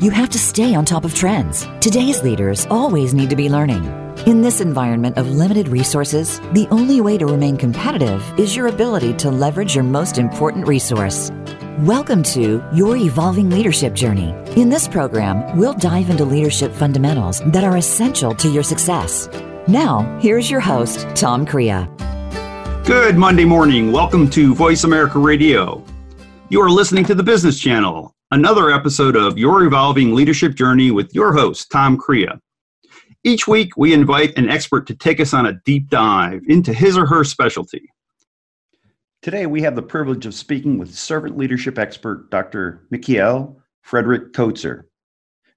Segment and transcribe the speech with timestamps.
[0.00, 1.66] you have to stay on top of trends.
[1.80, 3.84] Today's leaders always need to be learning.
[4.26, 9.12] In this environment of limited resources, the only way to remain competitive is your ability
[9.14, 11.32] to leverage your most important resource.
[11.80, 14.30] Welcome to Your Evolving Leadership Journey.
[14.54, 19.28] In this program, we'll dive into leadership fundamentals that are essential to your success.
[19.66, 21.88] Now, here's your host, Tom Crea.
[22.84, 23.90] Good Monday morning.
[23.90, 25.84] Welcome to Voice America Radio.
[26.50, 31.14] You are listening to the Business Channel, another episode of Your Evolving Leadership Journey with
[31.14, 32.28] your host, Tom Crea.
[33.24, 36.98] Each week, we invite an expert to take us on a deep dive into his
[36.98, 37.88] or her specialty.
[39.22, 42.86] Today, we have the privilege of speaking with servant leadership expert Dr.
[42.92, 44.84] Michiel Frederick Coetzer.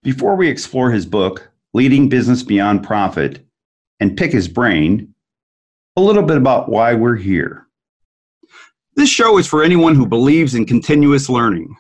[0.02, 3.46] Before we explore his book, Leading Business Beyond Profit,
[4.00, 5.14] and pick his brain,
[5.98, 7.68] a little bit about why we're here.
[8.96, 11.76] This show is for anyone who believes in continuous learning.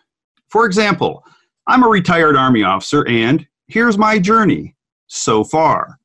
[0.51, 1.25] For example,
[1.65, 4.75] I'm a retired Army officer, and here's my journey
[5.07, 5.97] so far.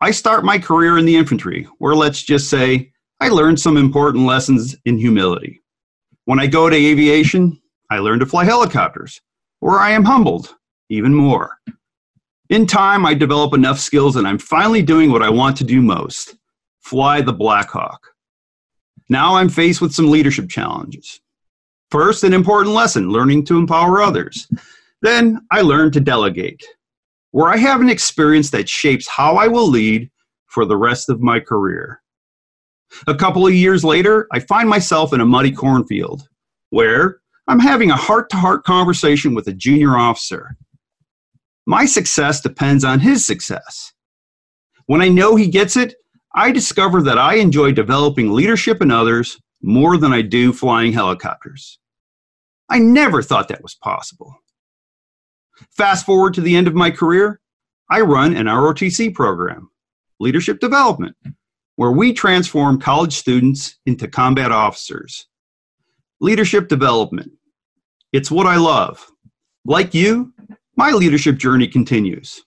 [0.00, 4.24] I start my career in the infantry, where let's just say I learned some important
[4.24, 5.60] lessons in humility.
[6.24, 9.20] When I go to aviation, I learn to fly helicopters,
[9.60, 10.54] where I am humbled
[10.88, 11.58] even more.
[12.48, 15.82] In time, I develop enough skills and I'm finally doing what I want to do
[15.82, 16.36] most
[16.80, 18.00] fly the Black Hawk.
[19.10, 21.20] Now I'm faced with some leadership challenges.
[21.90, 24.46] First, an important lesson learning to empower others.
[25.00, 26.62] Then, I learn to delegate,
[27.30, 30.10] where I have an experience that shapes how I will lead
[30.46, 32.02] for the rest of my career.
[33.06, 36.28] A couple of years later, I find myself in a muddy cornfield
[36.70, 40.56] where I'm having a heart to heart conversation with a junior officer.
[41.66, 43.92] My success depends on his success.
[44.86, 45.94] When I know he gets it,
[46.34, 51.78] I discover that I enjoy developing leadership in others more than I do flying helicopters.
[52.68, 54.34] I never thought that was possible.
[55.70, 57.40] Fast forward to the end of my career,
[57.90, 59.70] I run an ROTC program,
[60.20, 61.16] Leadership Development,
[61.76, 65.26] where we transform college students into combat officers.
[66.20, 67.32] Leadership development.
[68.12, 69.10] It's what I love.
[69.64, 70.32] Like you,
[70.76, 72.42] my leadership journey continues.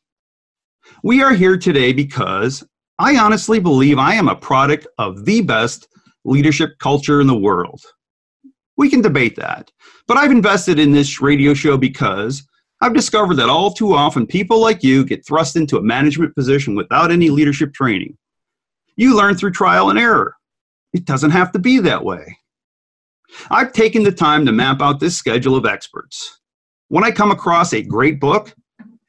[1.03, 2.63] We are here today because
[2.99, 5.87] I honestly believe I am a product of the best
[6.25, 7.81] leadership culture in the world.
[8.77, 9.71] We can debate that,
[10.07, 12.43] but I've invested in this radio show because
[12.81, 16.75] I've discovered that all too often people like you get thrust into a management position
[16.75, 18.17] without any leadership training.
[18.95, 20.35] You learn through trial and error.
[20.93, 22.37] It doesn't have to be that way.
[23.49, 26.39] I've taken the time to map out this schedule of experts.
[26.89, 28.53] When I come across a great book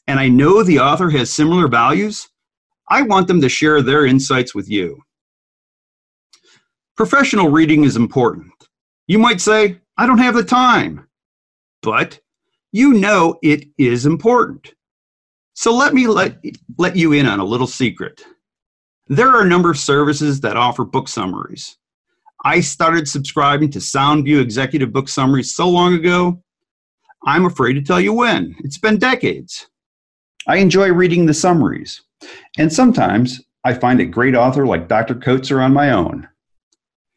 [0.06, 2.28] and I know the author has similar values,
[2.89, 5.03] I want them to share their insights with you.
[6.97, 8.53] Professional reading is important.
[9.06, 11.08] You might say, I don't have the time.
[11.82, 12.20] But
[12.72, 14.75] you know it is important.
[15.54, 16.38] So let me let,
[16.78, 18.22] let you in on a little secret.
[19.08, 21.76] There are a number of services that offer book summaries.
[22.44, 26.42] I started subscribing to SoundView Executive Book Summaries so long ago,
[27.24, 28.56] I'm afraid to tell you when.
[28.64, 29.69] It's been decades.
[30.48, 32.03] I enjoy reading the summaries,
[32.59, 35.14] and sometimes I find a great author like Dr.
[35.14, 36.26] Coetzer on my own.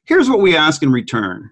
[0.05, 1.49] Here's what we ask in return.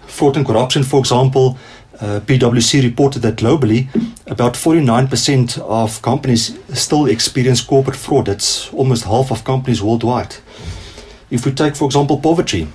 [0.06, 1.56] fraud and corruption, for example,
[2.00, 3.86] uh, PwC reported that globally,
[4.26, 8.26] about 49% of companies still experience corporate fraud.
[8.26, 10.36] That's almost half of companies worldwide.
[11.30, 12.66] If we take, for example, poverty,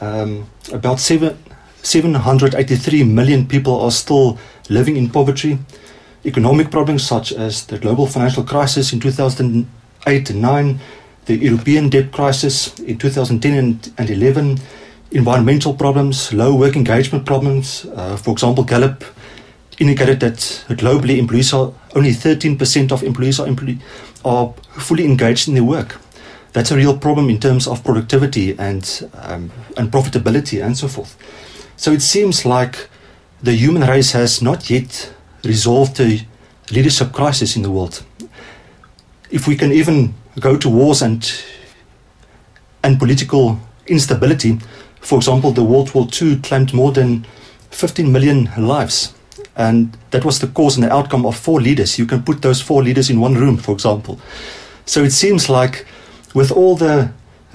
[0.00, 1.38] um, about seven,
[1.82, 4.38] 783 million people are still
[4.68, 5.58] living in poverty.
[6.24, 10.80] Economic problems such as the global financial crisis in 2008 and 9,
[11.26, 14.58] the European debt crisis in 2010 and 11,
[15.10, 17.86] environmental problems, low work engagement problems.
[17.94, 19.04] Uh, for example, Gallup
[19.78, 20.36] indicated that
[20.78, 23.48] globally employees are only 13% of employees are,
[24.24, 26.00] are fully engaged in their work.
[26.52, 31.16] That's a real problem in terms of productivity and um, and profitability and so forth.
[31.76, 32.88] So it seems like
[33.44, 35.12] the human race has not yet
[35.44, 36.22] resolved the
[36.70, 38.02] leadership crisis in the world.
[39.30, 41.22] If we can even go to wars and
[42.82, 44.58] and political instability,
[45.00, 47.26] for example, the World War II claimed more than
[47.70, 49.14] 15 million lives.
[49.56, 51.98] And that was the cause and the outcome of four leaders.
[51.98, 54.18] You can put those four leaders in one room, for example.
[54.86, 55.86] So it seems like
[56.34, 57.10] with all the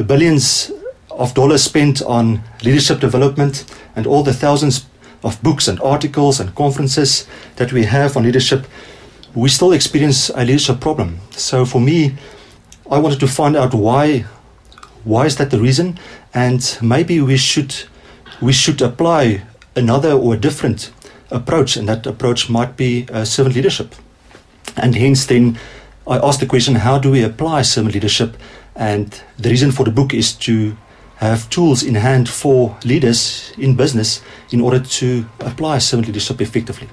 [0.06, 0.72] billions
[1.12, 3.66] of dollars spent on leadership development
[3.96, 4.89] and all the thousands
[5.24, 7.28] of books and articles and conferences
[7.58, 8.66] that we have on leadership,
[9.36, 11.20] we still experience a leadership problem.
[11.32, 12.16] So for me,
[12.90, 14.26] I wanted to find out why
[15.04, 15.98] why is that the reason?
[16.34, 17.76] And maybe we should
[18.42, 19.44] we should apply
[19.76, 20.92] another or different
[21.32, 23.96] approach, and that approach might be uh, servant leadership.
[24.76, 25.58] And hence, then
[26.08, 28.38] I asked the question: How do we apply servant leadership?
[28.76, 30.76] And the reason for the book is to
[31.20, 34.22] have tools in hand for leaders in business
[34.52, 36.88] in order to apply servant leadership effectively.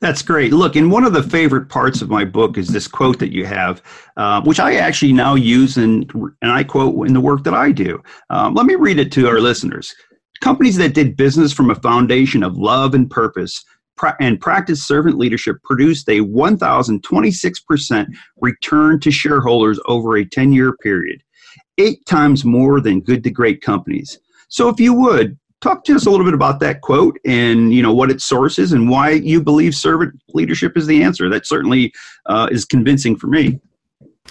[0.00, 0.52] That's great.
[0.52, 3.46] Look, and one of the favorite parts of my book is this quote that you
[3.46, 3.82] have,
[4.18, 6.10] uh, which I actually now use and
[6.42, 8.02] and I quote in the work that I do.
[8.28, 9.94] Um, let me read it to our listeners.
[10.42, 13.64] Companies that did business from a foundation of love and purpose
[13.96, 18.06] pra- and practiced servant leadership produced a 1,026%
[18.40, 21.22] return to shareholders over a 10 year period,
[21.78, 24.18] eight times more than good to great companies.
[24.48, 27.82] So, if you would, talk to us a little bit about that quote and you
[27.82, 31.28] know what its source is and why you believe servant leadership is the answer.
[31.28, 31.92] That certainly
[32.26, 33.60] uh, is convincing for me.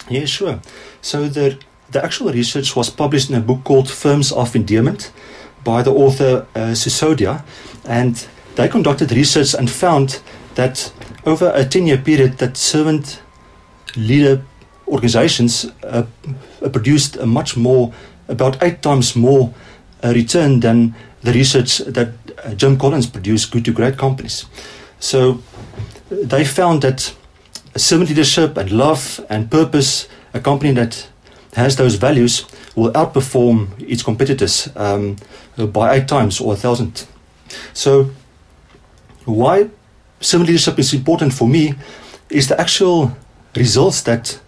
[0.08, 0.60] Yeah, sure.
[1.00, 1.58] So the
[1.90, 5.12] the actual research was published in a book called Firms of Endearment
[5.62, 7.44] by the author uh, Sisodia,
[7.84, 8.26] and
[8.56, 10.20] they conducted research and found
[10.54, 10.92] that
[11.24, 13.22] over a 10 year period that servant
[13.96, 14.42] leader
[14.88, 16.04] organizations uh,
[16.72, 17.92] produced a much more
[18.28, 19.52] about eight times more
[20.02, 22.08] uh, return than the research that
[22.44, 24.46] uh, Jim Collins produced, Good to Great Companies.
[25.00, 25.42] So
[26.10, 27.14] they found that
[27.76, 31.08] servant leadership and love and purpose, a company that
[31.54, 35.16] has those values, will outperform its competitors um,
[35.72, 37.06] by eight times or a thousand.
[37.72, 38.10] So,
[39.24, 39.70] why
[40.20, 41.74] servant leadership is important for me
[42.28, 43.16] is the actual
[43.54, 44.40] results that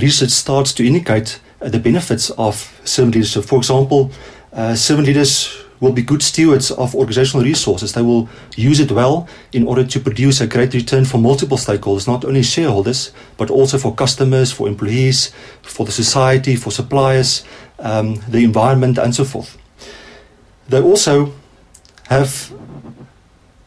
[0.00, 3.44] research starts to indicate uh, the benefits of servant leadership.
[3.44, 4.10] For example,
[4.52, 7.92] uh, servant leaders will be good stewards of organizational resources.
[7.92, 12.06] They will use it well in order to produce a great return for multiple stakeholders,
[12.06, 15.32] not only shareholders, but also for customers, for employees,
[15.62, 17.44] for the society, for suppliers,
[17.80, 19.58] um, the environment, and so forth.
[20.68, 21.32] They also
[22.08, 22.52] have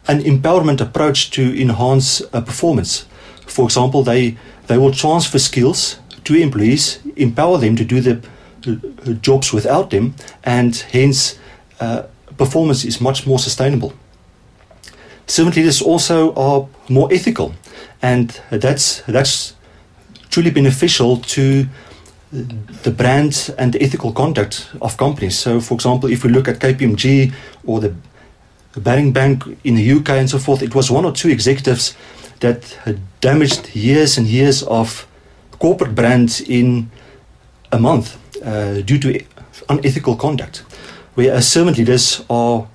[0.08, 3.05] an empowerment approach to enhance uh, performance.
[3.46, 8.22] For example, they, they will transfer skills to employees, empower them to do their
[8.67, 11.39] uh, jobs without them, and hence
[11.79, 12.03] uh,
[12.38, 13.94] performance is much more sustainable.
[15.27, 17.53] Servant leaders also are more ethical,
[18.01, 19.55] and that's that's
[20.29, 21.67] truly beneficial to
[22.32, 25.38] the brand and the ethical conduct of companies.
[25.38, 27.34] So, for example, if we look at KPMG
[27.65, 27.96] or the
[28.75, 31.96] Baring Bank in the UK and so forth, it was one or two executives
[32.41, 32.77] that
[33.22, 35.08] damaged years and years of
[35.60, 36.90] corporate brands in
[37.72, 39.24] a month uh, due to
[39.70, 40.64] unethical conduct
[41.16, 42.68] where servant leaders are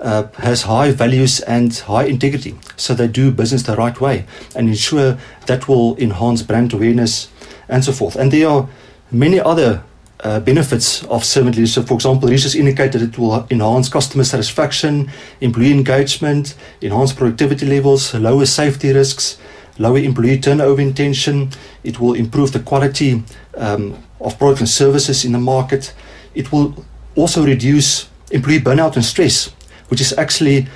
[0.00, 4.68] uh, has high values and high integrity, so they do business the right way and
[4.68, 7.28] ensure that will enhance brand awareness
[7.68, 8.14] and so forth.
[8.14, 8.68] And there are
[9.10, 9.82] many other
[10.20, 11.86] uh, benefits of servant leadership.
[11.86, 18.46] For example, research indicated it will enhance customer satisfaction, employee engagement, enhance productivity levels, lower
[18.46, 19.38] safety risks,
[19.78, 21.50] lower employee turnover intention.
[21.84, 23.22] It will improve the quality
[23.56, 25.94] um, of products and services in the market.
[26.34, 26.84] It will
[27.16, 29.50] also reduce employee burnout and stress,
[29.88, 30.66] which is actually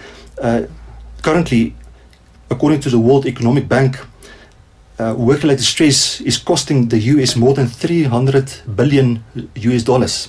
[0.40, 0.62] uh,
[1.22, 1.74] currently,
[2.50, 3.98] according to the World Economic Bank,
[4.98, 10.28] uh, work-related stress is costing the US more than 300 billion US dollars.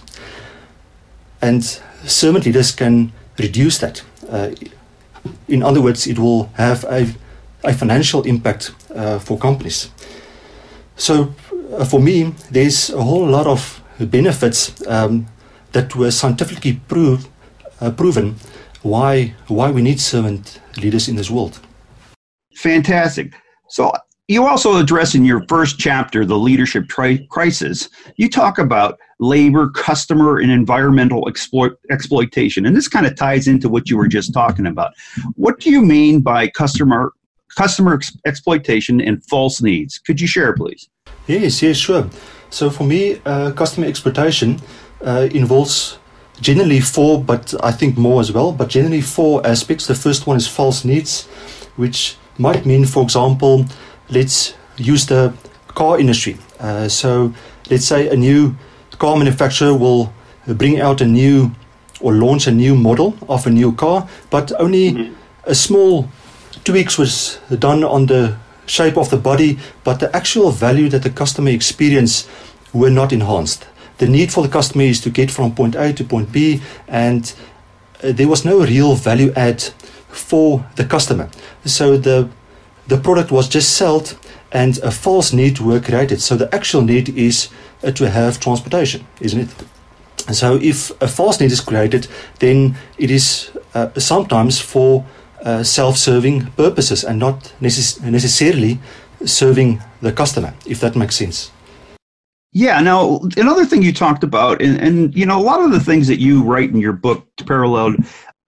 [1.41, 1.63] And
[2.05, 4.03] servant leaders can reduce that.
[4.29, 4.51] Uh,
[5.47, 7.07] in other words, it will have a,
[7.63, 9.89] a financial impact uh, for companies.
[10.95, 11.33] So,
[11.77, 15.27] uh, for me, there's a whole lot of benefits um,
[15.71, 17.27] that were scientifically prove,
[17.81, 18.35] uh, proven
[18.83, 21.59] why why we need servant leaders in this world.
[22.55, 23.33] Fantastic.
[23.69, 23.91] So
[24.27, 27.89] you also address in your first chapter the leadership tri- crisis.
[28.17, 33.69] You talk about labor, customer, and environmental exploit- exploitation, and this kind of ties into
[33.69, 34.93] what you were just talking about.
[35.35, 37.13] What do you mean by customer
[37.55, 39.97] customer ex- exploitation and false needs?
[39.97, 40.89] Could you share, please?
[41.27, 42.09] Yes, yes, sure.
[42.49, 44.59] So for me, uh, customer exploitation
[45.01, 45.97] uh, involves
[46.41, 49.87] generally four, but I think more as well, but generally four aspects.
[49.87, 51.25] The first one is false needs,
[51.75, 53.65] which might mean, for example,
[54.09, 55.33] let's use the
[55.67, 56.37] car industry.
[56.59, 57.33] Uh, so
[57.69, 58.55] let's say a new
[58.99, 60.13] car manufacturer will
[60.47, 61.51] bring out a new
[62.01, 65.13] or launch a new model of a new car, but only mm-hmm.
[65.45, 66.09] a small
[66.63, 71.09] tweaks was done on the shape of the body, but the actual value that the
[71.09, 72.27] customer experience
[72.73, 73.67] were not enhanced.
[73.97, 77.33] The need for the customer is to get from point A to point B, and
[78.03, 79.61] uh, there was no real value add
[80.09, 81.29] for the customer.
[81.65, 82.29] So the
[82.87, 84.17] the product was just sold
[84.51, 86.21] and a false need were created.
[86.21, 87.49] So the actual need is
[87.81, 90.35] uh, to have transportation, isn't it?
[90.35, 92.07] So if a false need is created,
[92.39, 95.05] then it is uh, sometimes for
[95.43, 98.79] uh, self-serving purposes and not necess- necessarily
[99.25, 101.51] serving the customer, if that makes sense.
[102.51, 102.79] Yeah.
[102.81, 106.07] Now, another thing you talked about, and, and you know, a lot of the things
[106.07, 107.95] that you write in your book paralleled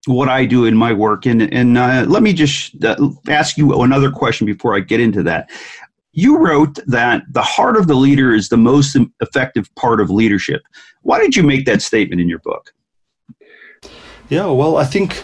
[0.05, 1.25] what I do in my work.
[1.25, 5.23] And, and uh, let me just uh, ask you another question before I get into
[5.23, 5.49] that.
[6.13, 10.61] You wrote that the heart of the leader is the most effective part of leadership.
[11.01, 12.73] Why did you make that statement in your book?
[14.29, 15.23] Yeah, well, I think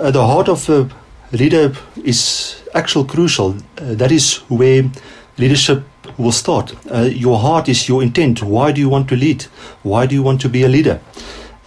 [0.00, 0.88] uh, the heart of a
[1.32, 1.72] leader
[2.04, 3.54] is actually crucial.
[3.78, 4.90] Uh, that is where
[5.38, 5.84] leadership
[6.18, 6.74] will start.
[6.90, 8.42] Uh, your heart is your intent.
[8.42, 9.44] Why do you want to lead?
[9.82, 11.00] Why do you want to be a leader?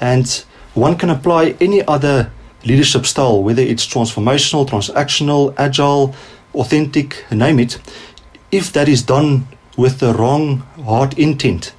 [0.01, 0.27] And
[0.73, 2.31] one can apply any other
[2.65, 6.15] leadership style, whether it's transformational, transactional, agile,
[6.55, 7.79] authentic, name it.
[8.51, 9.47] If that is done
[9.77, 11.73] with the wrong heart intent,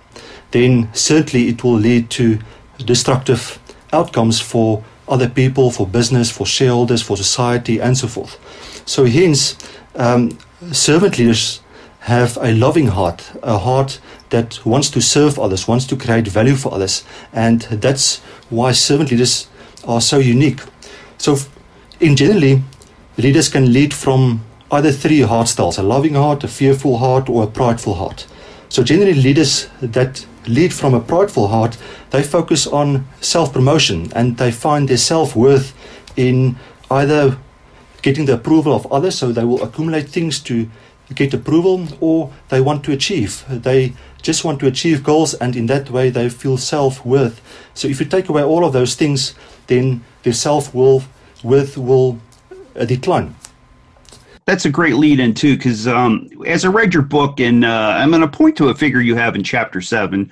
[0.51, 2.39] then certainly it will lead to
[2.79, 3.59] destructive
[3.93, 8.39] outcomes for other people, for business, for shareholders, for society, and so forth.
[8.87, 9.57] So, hence,
[9.95, 10.39] um,
[10.73, 11.61] servant leaders
[12.01, 16.55] have a loving heart, a heart that wants to serve others, wants to create value
[16.55, 18.21] for others, and that's
[18.51, 19.49] why servant leaders
[19.87, 20.61] are so unique.
[21.19, 21.37] So,
[22.01, 22.63] in generally,
[23.17, 27.45] leaders can lead from either three heart styles: a loving heart, a fearful heart, or
[27.45, 28.27] a prideful heart.
[28.69, 31.77] So, generally, leaders that lead from a prideful heart,
[32.11, 35.75] they focus on self-promotion and they find their self-worth
[36.17, 36.57] in
[36.91, 37.37] either
[38.03, 40.69] getting the approval of others, so they will accumulate things to
[41.15, 43.45] get approval, or they want to achieve.
[43.49, 47.41] They just want to achieve goals, and in that way, they feel self worth.
[47.75, 49.35] So, if you take away all of those things,
[49.67, 52.19] then their self worth will
[52.77, 53.35] uh, decline.
[54.47, 57.95] That's a great lead in too, because um, as I read your book, and uh,
[57.97, 60.31] I'm going to point to a figure you have in chapter seven,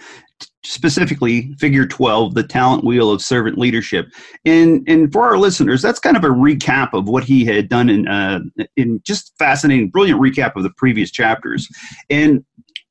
[0.64, 4.06] specifically figure 12 the talent wheel of servant leadership.
[4.44, 7.88] And and for our listeners that's kind of a recap of what he had done
[7.88, 8.40] in uh,
[8.76, 11.68] in just fascinating brilliant recap of the previous chapters.
[12.10, 12.44] And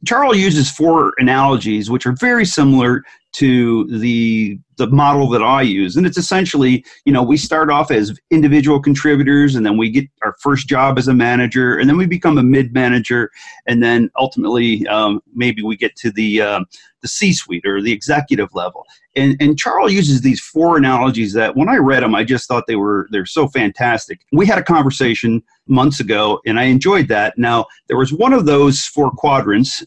[0.05, 5.95] Charles uses four analogies, which are very similar to the the model that I use,
[5.95, 10.05] and it's essentially, you know, we start off as individual contributors, and then we get
[10.23, 13.29] our first job as a manager, and then we become a mid manager,
[13.67, 16.61] and then ultimately, um, maybe we get to the uh,
[17.01, 18.85] the C suite or the executive level.
[19.15, 22.63] And, and Charles uses these four analogies that when I read them, I just thought
[22.67, 24.21] they were they're so fantastic.
[24.31, 27.37] We had a conversation months ago, and I enjoyed that.
[27.37, 29.83] Now there was one of those four quadrants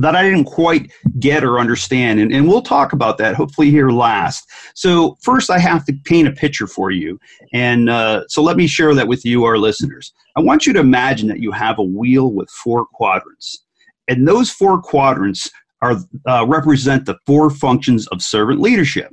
[0.00, 2.20] that I didn't quite get or understand.
[2.20, 4.48] And, and we'll talk about that hopefully here last.
[4.74, 7.18] So, first, I have to paint a picture for you.
[7.52, 10.12] And uh, so, let me share that with you, our listeners.
[10.36, 13.64] I want you to imagine that you have a wheel with four quadrants.
[14.08, 15.50] And those four quadrants
[15.82, 19.10] are, uh, represent the four functions of servant leadership.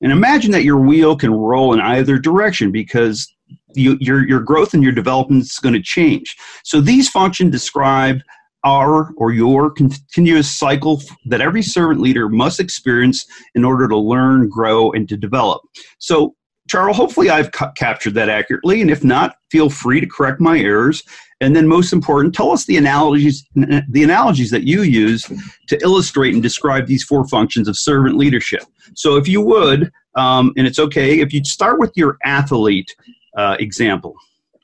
[0.00, 3.32] And imagine that your wheel can roll in either direction because
[3.74, 6.36] you, your, your growth and your development is going to change.
[6.64, 8.20] So these functions describe
[8.68, 14.48] our or your continuous cycle that every servant leader must experience in order to learn,
[14.48, 15.62] grow, and to develop.
[15.98, 16.34] So
[16.68, 20.58] Charles, hopefully I've ca- captured that accurately, and if not, feel free to correct my
[20.58, 21.02] errors.
[21.40, 25.24] And then, most important, tell us the analogies the analogies that you use
[25.68, 28.64] to illustrate and describe these four functions of servant leadership.
[28.94, 32.94] So, if you would, um, and it's okay if you start with your athlete
[33.36, 34.14] uh, example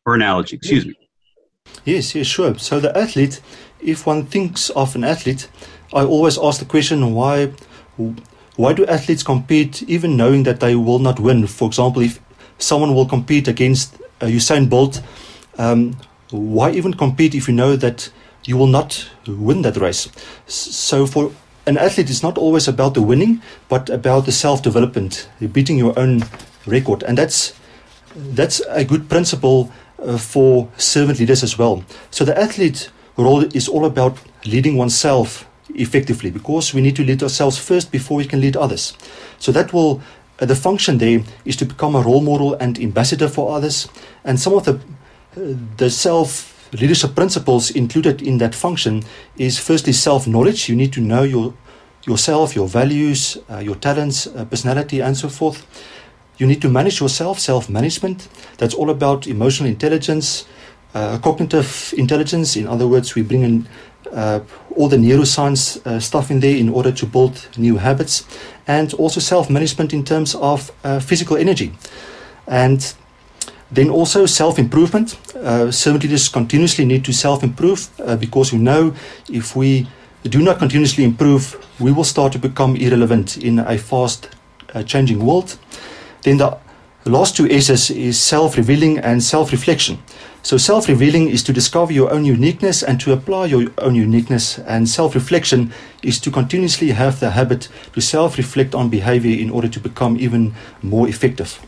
[0.04, 0.56] or analogy.
[0.56, 0.94] Excuse me.
[1.84, 2.56] Yes, yes, sure.
[2.58, 3.40] So the athlete,
[3.84, 5.48] if one thinks of an athlete,
[5.92, 7.52] I always ask the question why
[8.56, 11.46] why do athletes compete even knowing that they will not win?
[11.46, 12.20] For example, if
[12.58, 15.02] someone will compete against uh, Usain Bolt,
[15.58, 15.96] um,
[16.30, 18.10] why even compete if you know that
[18.44, 20.08] you will not win that race?
[20.46, 21.32] So for
[21.66, 26.24] an athlete, it's not always about the winning, but about the self-development, beating your own
[26.66, 27.54] record, and that's
[28.14, 31.84] that's a good principle uh, for servant leaders as well.
[32.10, 37.22] So the athlete role is all about leading oneself effectively because we need to lead
[37.22, 38.96] ourselves first before we can lead others.
[39.38, 40.00] So that will
[40.40, 43.88] uh, the function there is to become a role model and ambassador for others.
[44.24, 44.74] And some of the
[45.36, 49.02] uh, the self leadership principles included in that function
[49.36, 50.68] is firstly self knowledge.
[50.68, 51.54] You need to know your
[52.06, 55.66] yourself, your values, uh, your talents, uh, personality, and so forth.
[56.36, 58.28] You need to manage yourself, self management.
[58.58, 60.46] That's all about emotional intelligence,
[60.94, 62.56] uh, cognitive intelligence.
[62.56, 63.68] In other words, we bring in
[64.12, 64.40] uh,
[64.76, 68.24] all the neuroscience uh, stuff in there in order to build new habits,
[68.66, 71.72] and also self management in terms of uh, physical energy.
[72.46, 72.94] And
[73.70, 75.18] then also self improvement.
[75.34, 78.94] Uh, servant leaders continuously need to self improve uh, because we know
[79.28, 79.86] if we
[80.22, 84.28] do not continuously improve, we will start to become irrelevant in a fast
[84.74, 85.58] uh, changing world.
[86.22, 86.58] Then the
[87.10, 89.98] last two S's is self revealing and self reflection.
[90.42, 94.58] So, self revealing is to discover your own uniqueness and to apply your own uniqueness,
[94.58, 99.50] and self reflection is to continuously have the habit to self reflect on behavior in
[99.50, 101.60] order to become even more effective.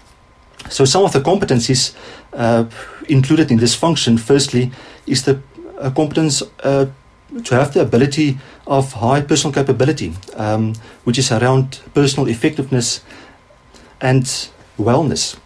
[0.71, 1.95] So, some of the competencies
[2.33, 2.65] uh,
[3.09, 4.73] included in this function, firstly,
[5.07, 5.41] is the
[5.79, 6.87] uh, competence uh,
[7.45, 13.03] to have the ability of high personal capability, um, which is around personal effectiveness
[14.01, 15.37] and wellness.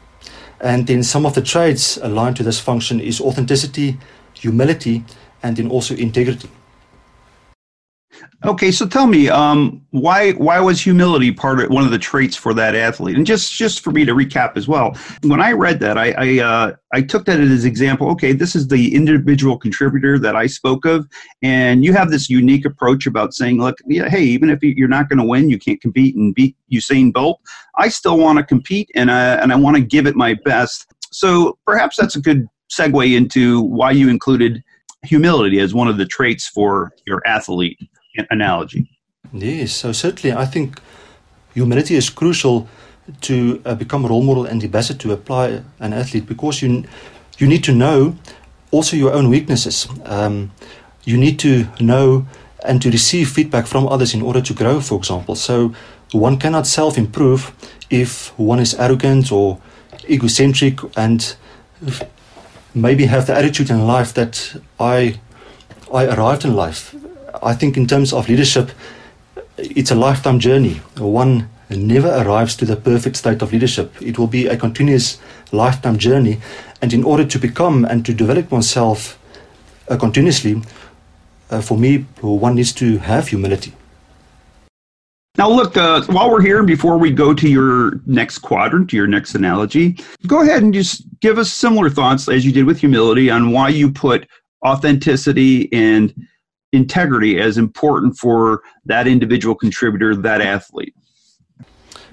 [0.60, 3.98] And then some of the traits aligned to this function is authenticity,
[4.34, 5.04] humility,
[5.42, 6.50] and then also integrity.
[8.44, 12.34] Okay, so tell me, um, why why was humility part of one of the traits
[12.34, 13.16] for that athlete?
[13.16, 16.38] And just just for me to recap as well, when I read that, I I,
[16.38, 18.10] uh, I took that as an example.
[18.12, 21.06] Okay, this is the individual contributor that I spoke of,
[21.42, 25.08] and you have this unique approach about saying, look, yeah, hey, even if you're not
[25.08, 27.40] going to win, you can't compete and beat Usain Bolt.
[27.76, 30.86] I still want to compete, and I, and I want to give it my best.
[31.12, 34.62] So perhaps that's a good segue into why you included
[35.02, 37.78] humility as one of the traits for your athlete
[38.30, 38.88] analogy.
[39.32, 40.80] Yes, so certainly I think
[41.54, 42.68] humility is crucial
[43.22, 46.84] to uh, become a role model and ambassador to apply an athlete because you
[47.38, 48.16] you need to know
[48.70, 49.88] also your own weaknesses.
[50.04, 50.52] Um,
[51.04, 52.26] you need to know
[52.64, 55.34] and to receive feedback from others in order to grow, for example.
[55.34, 55.74] So
[56.12, 57.52] one cannot self improve
[57.88, 59.58] if one is arrogant or
[60.08, 61.34] egocentric and
[62.74, 65.20] maybe have the attitude in life that I
[65.92, 66.94] I arrived in life
[67.42, 68.70] I think in terms of leadership,
[69.56, 70.74] it's a lifetime journey.
[70.98, 73.94] One never arrives to the perfect state of leadership.
[74.02, 75.18] It will be a continuous
[75.52, 76.40] lifetime journey.
[76.82, 79.18] And in order to become and to develop oneself
[79.88, 80.62] uh, continuously,
[81.50, 83.74] uh, for me, one needs to have humility.
[85.38, 89.06] Now, look, uh, while we're here before we go to your next quadrant, to your
[89.06, 93.30] next analogy, go ahead and just give us similar thoughts as you did with humility
[93.30, 94.28] on why you put
[94.66, 96.12] authenticity and
[96.72, 100.94] integrity as important for that individual contributor, that athlete?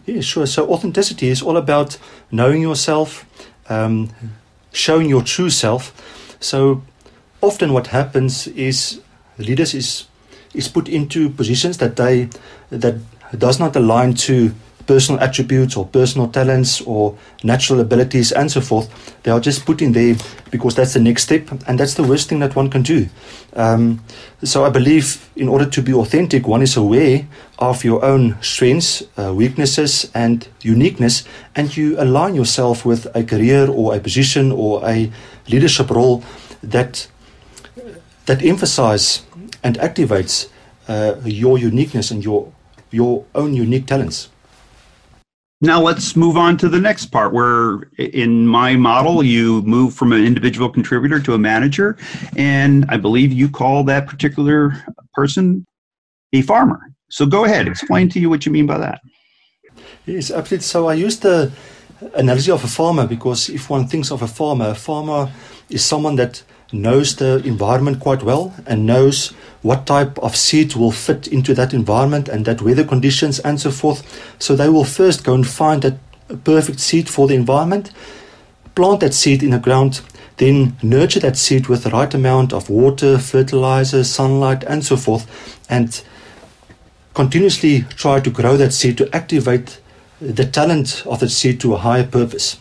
[0.06, 0.48] Yeah, sure.
[0.48, 1.98] So authenticity is all about
[2.32, 3.26] knowing yourself,
[3.70, 4.10] um,
[4.72, 5.91] showing your true self.
[6.39, 6.82] So
[7.41, 9.02] often what happens is
[9.38, 10.08] leaders is
[10.54, 12.30] is put into positions that they
[12.70, 12.96] that
[13.38, 14.54] does not align to
[14.88, 18.88] personal attributes or personal talents or natural abilities and so forth.
[19.23, 20.15] They are just put in there
[20.50, 23.08] because that's the next step, and that's the worst thing that one can do.
[23.54, 24.04] Um,
[24.43, 27.28] so I believe in order to be authentic, one is aware
[27.60, 31.23] of your own strengths, uh, weaknesses, and uniqueness,
[31.56, 35.12] and you align yourself with a career or a position or a
[35.47, 36.23] leadership role
[36.63, 37.08] that
[38.26, 39.23] that emphasize
[39.63, 40.50] and activates
[40.88, 42.52] uh, your uniqueness and your
[42.91, 44.30] your own unique talents.
[45.60, 50.13] Now let's move on to the next part where in my model you move from
[50.13, 51.98] an individual contributor to a manager
[52.36, 55.65] and I believe you call that particular person
[56.34, 56.80] a farmer.
[57.10, 59.02] So go ahead, explain to you what you mean by that.
[60.06, 60.63] Yes, absolutely.
[60.63, 61.52] So I use the
[62.13, 65.32] analogy of a farmer because if one thinks of a farmer, a farmer
[65.70, 69.30] is someone that knows the environment quite well and knows
[69.62, 73.71] what type of seed will fit into that environment and that weather conditions and so
[73.71, 74.03] forth.
[74.39, 75.97] So they will first go and find that
[76.43, 77.91] perfect seed for the environment,
[78.75, 80.01] plant that seed in the ground,
[80.38, 85.25] then nurture that seed with the right amount of water, fertilizer, sunlight, and so forth,
[85.69, 86.03] and
[87.13, 89.80] continuously try to grow that seed to activate
[90.19, 92.60] the talent of that seed to a higher purpose.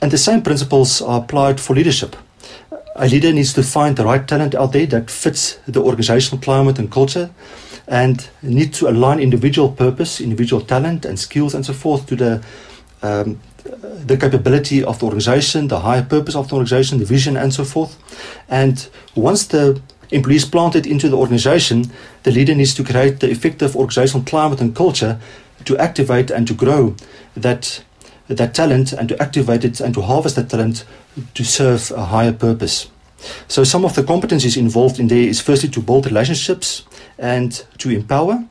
[0.00, 2.16] And the same principles are applied for leadership
[2.98, 6.78] a leader needs to find the right talent out there that fits the organizational climate
[6.78, 7.30] and culture
[7.86, 12.44] and need to align individual purpose, individual talent and skills and so forth to the
[13.02, 13.38] um,
[13.82, 17.64] the capability of the organization, the higher purpose of the organization, the vision and so
[17.64, 17.98] forth.
[18.48, 19.80] And once the
[20.10, 21.90] employees planted into the organization,
[22.22, 25.18] the leader needs to create the effective organizational climate and culture
[25.64, 26.94] to activate and to grow
[27.36, 27.82] that
[28.28, 30.84] that talent and to activate it and to harvest that talent
[31.34, 32.90] to serve a higher purpose.
[33.48, 36.84] So some of the competencies involved in there is firstly to build relationships
[37.18, 38.44] and to empower.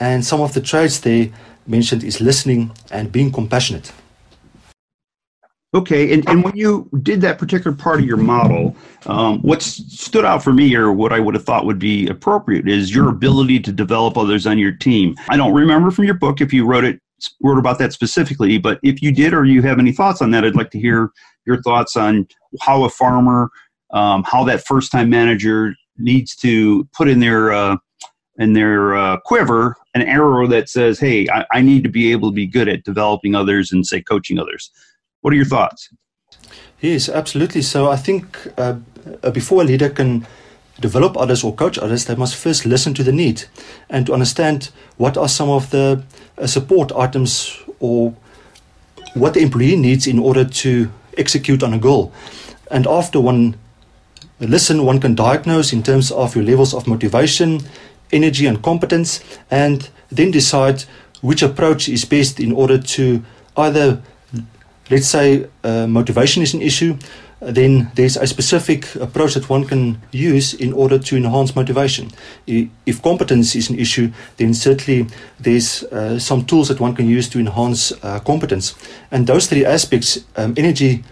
[0.00, 1.32] And some of the traits they
[1.66, 3.92] mentioned is listening and being compassionate.
[5.74, 8.74] Okay, and, and when you did that particular part of your model,
[9.04, 12.66] um, what stood out for me, or what I would have thought would be appropriate,
[12.66, 15.16] is your ability to develop others on your team.
[15.28, 16.98] I don't remember from your book if you wrote it
[17.42, 20.44] wrote about that specifically, but if you did or you have any thoughts on that,
[20.44, 21.10] I'd like to hear
[21.46, 22.26] your thoughts on
[22.60, 23.50] how a farmer,
[23.92, 27.76] um, how that first time manager needs to put in their uh,
[28.38, 32.30] in their uh, quiver an arrow that says, "Hey, I, I, need to be able
[32.30, 34.70] to be good at developing others and say coaching others."
[35.22, 35.88] What are your thoughts?
[36.80, 37.62] Yes, absolutely.
[37.62, 38.26] So I think
[38.58, 38.76] uh,
[39.22, 40.26] uh before a leader can
[40.80, 43.44] develop others or coach others, they must first listen to the need
[43.88, 46.02] and to understand what are some of the
[46.38, 48.14] uh, support items or
[49.14, 52.12] what the employee needs in order to execute on a goal.
[52.70, 53.56] And after one
[54.40, 57.60] listen, one can diagnose in terms of your levels of motivation,
[58.12, 60.82] energy, and competence, and then decide
[61.22, 63.22] which approach is best in order to
[63.56, 64.02] either,
[64.90, 66.96] let's say, uh, motivation is an issue,
[67.40, 72.10] then there's a specific approach that one can use in order to enhance motivation.
[72.46, 75.06] If competence is an issue, then certainly
[75.38, 78.74] there's uh, some tools that one can use to enhance uh, competence.
[79.10, 81.04] And those three aspects um, energy,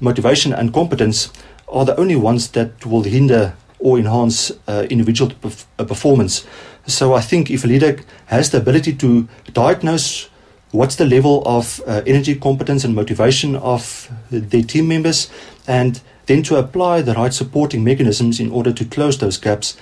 [0.00, 1.30] motivation, and competence
[1.68, 6.44] are the only ones that will hinder or enhance uh, individual perf- uh, performance.
[6.86, 10.28] So I think if a leader has the ability to diagnose
[10.70, 15.30] what's the level of uh, energy, competence, and motivation of their team members,
[15.68, 19.76] and then to apply the right supporting mechanisms in order to close those gaps.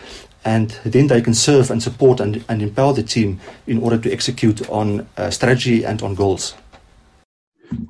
[0.44, 4.12] And then they can serve and support and, and empower the team in order to
[4.12, 6.55] execute on uh, strategy and on goals.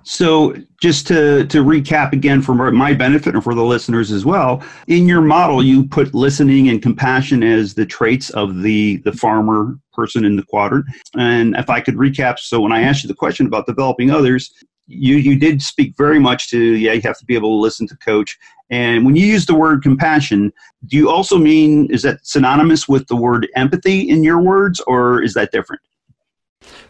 [0.04, 4.64] So, just to, to recap again for my benefit and for the listeners as well,
[4.86, 9.78] in your model, you put listening and compassion as the traits of the, the farmer
[9.92, 10.86] person in the quadrant.
[11.14, 14.50] And if I could recap, so when I asked you the question about developing others,
[14.86, 17.86] you, you did speak very much to, yeah, you have to be able to listen
[17.88, 18.38] to coach.
[18.70, 20.52] And when you use the word compassion,
[20.86, 25.22] do you also mean, is that synonymous with the word empathy in your words, or
[25.22, 25.82] is that different?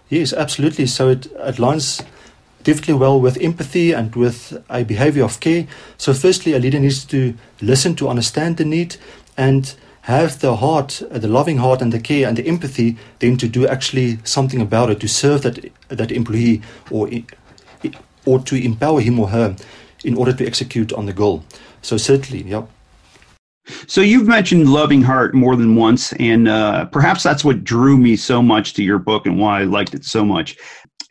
[0.09, 0.87] Yes, absolutely.
[0.87, 2.03] So it, lines
[2.63, 5.67] definitely well with empathy and with a behavior of care.
[5.99, 8.97] So, firstly, a leader needs to listen to understand the need
[9.37, 13.37] and have the heart, uh, the loving heart, and the care and the empathy, then
[13.37, 17.09] to do actually something about it, to serve that that employee or
[18.25, 19.57] or to empower him or her
[20.05, 21.45] in order to execute on the goal.
[21.83, 22.67] So, certainly, yeah.
[23.89, 28.15] So you've mentioned loving heart more than once, and uh, perhaps that's what drew me
[28.15, 30.57] so much to your book and why I liked it so much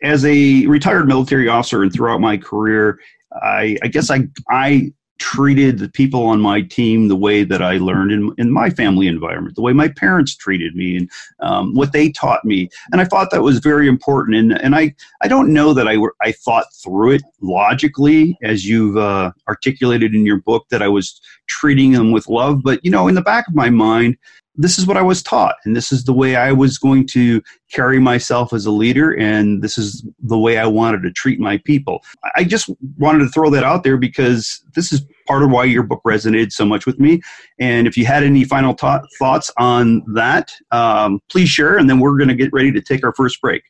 [0.02, 3.00] as a retired military officer and throughout my career,
[3.42, 7.78] I, I guess I I treated the people on my team the way that I
[7.78, 11.92] learned in, in my family environment, the way my parents treated me and um, what
[11.92, 12.68] they taught me.
[12.92, 14.36] And I thought that was very important.
[14.36, 18.96] And, and I, I don't know that I, I thought through it logically, as you've
[18.96, 22.62] uh, articulated in your book, that I was treating them with love.
[22.62, 24.16] But, you know, in the back of my mind,
[24.56, 27.42] this is what I was taught, and this is the way I was going to
[27.70, 31.58] carry myself as a leader, and this is the way I wanted to treat my
[31.58, 32.02] people.
[32.34, 35.82] I just wanted to throw that out there because this is part of why your
[35.82, 37.20] book resonated so much with me.
[37.58, 42.00] And if you had any final ta- thoughts on that, um, please share, and then
[42.00, 43.62] we're going to get ready to take our first break.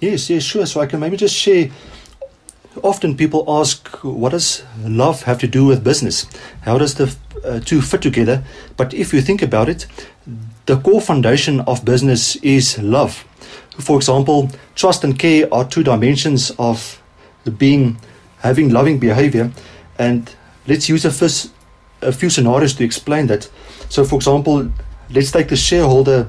[0.00, 0.66] Yes, yes, sure.
[0.66, 1.70] So I can maybe just share.
[2.82, 6.26] Often people ask, what does love have to do with business?
[6.62, 8.42] How does the uh, two fit together?
[8.76, 9.86] But if you think about it,
[10.66, 13.24] the core foundation of business is love.
[13.78, 17.00] For example, trust and care are two dimensions of
[17.58, 17.98] being
[18.40, 19.50] having loving behavior.
[19.98, 20.34] And
[20.66, 21.52] let's use a, first,
[22.02, 23.48] a few scenarios to explain that.
[23.88, 24.70] So, for example,
[25.10, 26.28] let's take the shareholder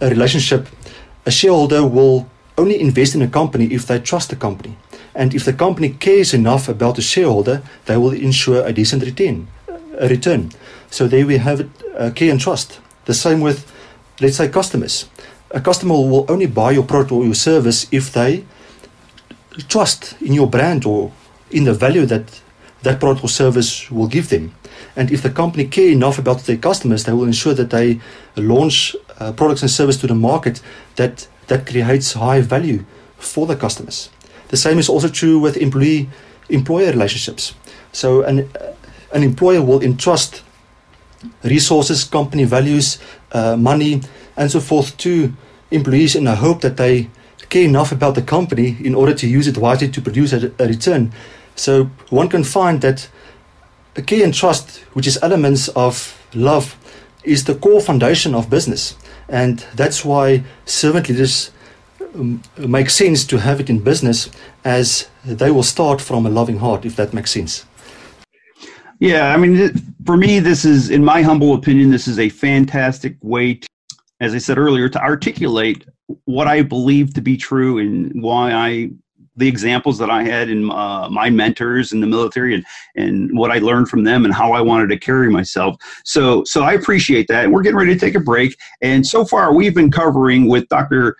[0.00, 0.68] relationship.
[1.26, 4.76] A shareholder will only invest in a company if they trust the company.
[5.16, 9.48] And if the company cares enough about the shareholder, they will ensure a decent return.
[9.98, 10.52] A return.
[10.90, 12.80] So there we have it, uh, care and trust.
[13.06, 13.72] The same with,
[14.20, 15.08] let's say, customers.
[15.52, 18.44] A customer will only buy your product or your service if they
[19.68, 21.12] trust in your brand or
[21.50, 22.42] in the value that
[22.82, 24.54] that product or service will give them.
[24.94, 28.00] And if the company care enough about their customers, they will ensure that they
[28.36, 30.60] launch uh, products and services to the market
[30.96, 32.84] that that creates high value
[33.18, 34.10] for the customers.
[34.48, 36.08] The same is also true with employee
[36.48, 37.54] employer relationships.
[37.92, 38.48] So an
[39.12, 40.42] an employer will entrust
[41.42, 42.98] resources, company values,
[43.32, 44.02] uh, money,
[44.36, 45.32] and so forth to
[45.70, 47.08] employees in the hope that they
[47.48, 50.66] care enough about the company in order to use it wisely to produce a, a
[50.66, 51.12] return.
[51.54, 53.08] So one can find that
[54.06, 56.76] care and trust, which is elements of love,
[57.24, 58.96] is the core foundation of business.
[59.28, 61.50] And that's why servant leaders
[62.56, 64.30] make sense to have it in business
[64.64, 67.64] as they will start from a loving heart, if that makes sense.
[68.98, 69.72] Yeah, I mean,
[70.04, 73.68] for me, this is, in my humble opinion, this is a fantastic way to,
[74.20, 75.86] as I said earlier, to articulate
[76.24, 78.90] what I believe to be true and why I
[79.36, 82.64] the examples that I had in uh, my mentors in the military and,
[82.96, 85.76] and what I learned from them and how I wanted to carry myself.
[86.04, 87.50] So, so I appreciate that.
[87.50, 88.56] We're getting ready to take a break.
[88.80, 91.16] And so far, we've been covering with Dr.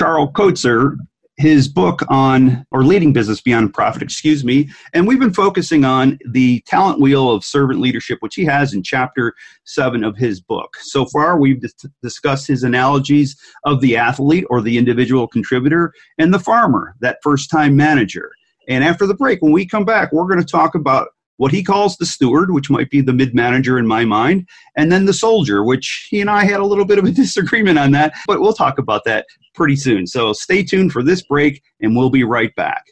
[0.00, 0.96] Charles Coetzer
[1.36, 4.68] his book on, or leading business beyond profit, excuse me.
[4.94, 8.82] And we've been focusing on the talent wheel of servant leadership, which he has in
[8.82, 9.34] chapter
[9.64, 10.76] seven of his book.
[10.80, 11.62] So far, we've
[12.02, 17.50] discussed his analogies of the athlete or the individual contributor and the farmer, that first
[17.50, 18.30] time manager.
[18.68, 21.08] And after the break, when we come back, we're going to talk about
[21.40, 24.92] what he calls the steward, which might be the mid manager in my mind, and
[24.92, 27.92] then the soldier, which he and I had a little bit of a disagreement on
[27.92, 29.24] that, but we'll talk about that
[29.54, 30.06] pretty soon.
[30.06, 32.84] So stay tuned for this break, and we'll be right back.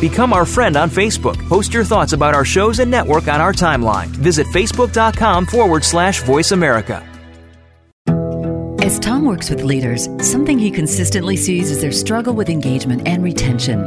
[0.00, 1.36] Become our friend on Facebook.
[1.46, 4.06] Post your thoughts about our shows and network on our timeline.
[4.06, 7.06] Visit facebook.com forward slash voice America.
[8.84, 13.24] As Tom works with leaders, something he consistently sees is their struggle with engagement and
[13.24, 13.80] retention.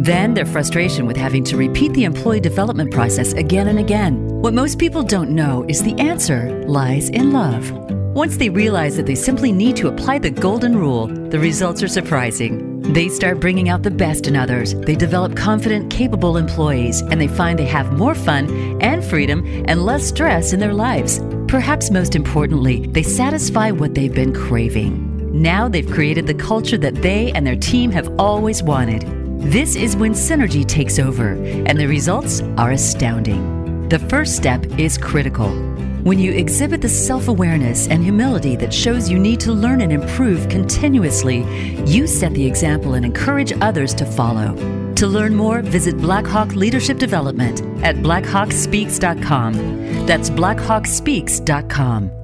[0.00, 4.28] Then their frustration with having to repeat the employee development process again and again.
[4.28, 7.68] What most people don't know is the answer lies in love.
[8.14, 11.88] Once they realize that they simply need to apply the golden rule, the results are
[11.88, 12.80] surprising.
[12.92, 14.72] They start bringing out the best in others.
[14.72, 19.84] They develop confident, capable employees, and they find they have more fun and freedom and
[19.84, 21.18] less stress in their lives.
[21.54, 25.40] Perhaps most importantly, they satisfy what they've been craving.
[25.40, 29.02] Now they've created the culture that they and their team have always wanted.
[29.40, 33.88] This is when synergy takes over, and the results are astounding.
[33.88, 35.73] The first step is critical.
[36.04, 39.90] When you exhibit the self awareness and humility that shows you need to learn and
[39.90, 41.46] improve continuously,
[41.86, 44.54] you set the example and encourage others to follow.
[44.96, 50.06] To learn more, visit Blackhawk Leadership Development at blackhawkspeaks.com.
[50.06, 52.23] That's blackhawkspeaks.com.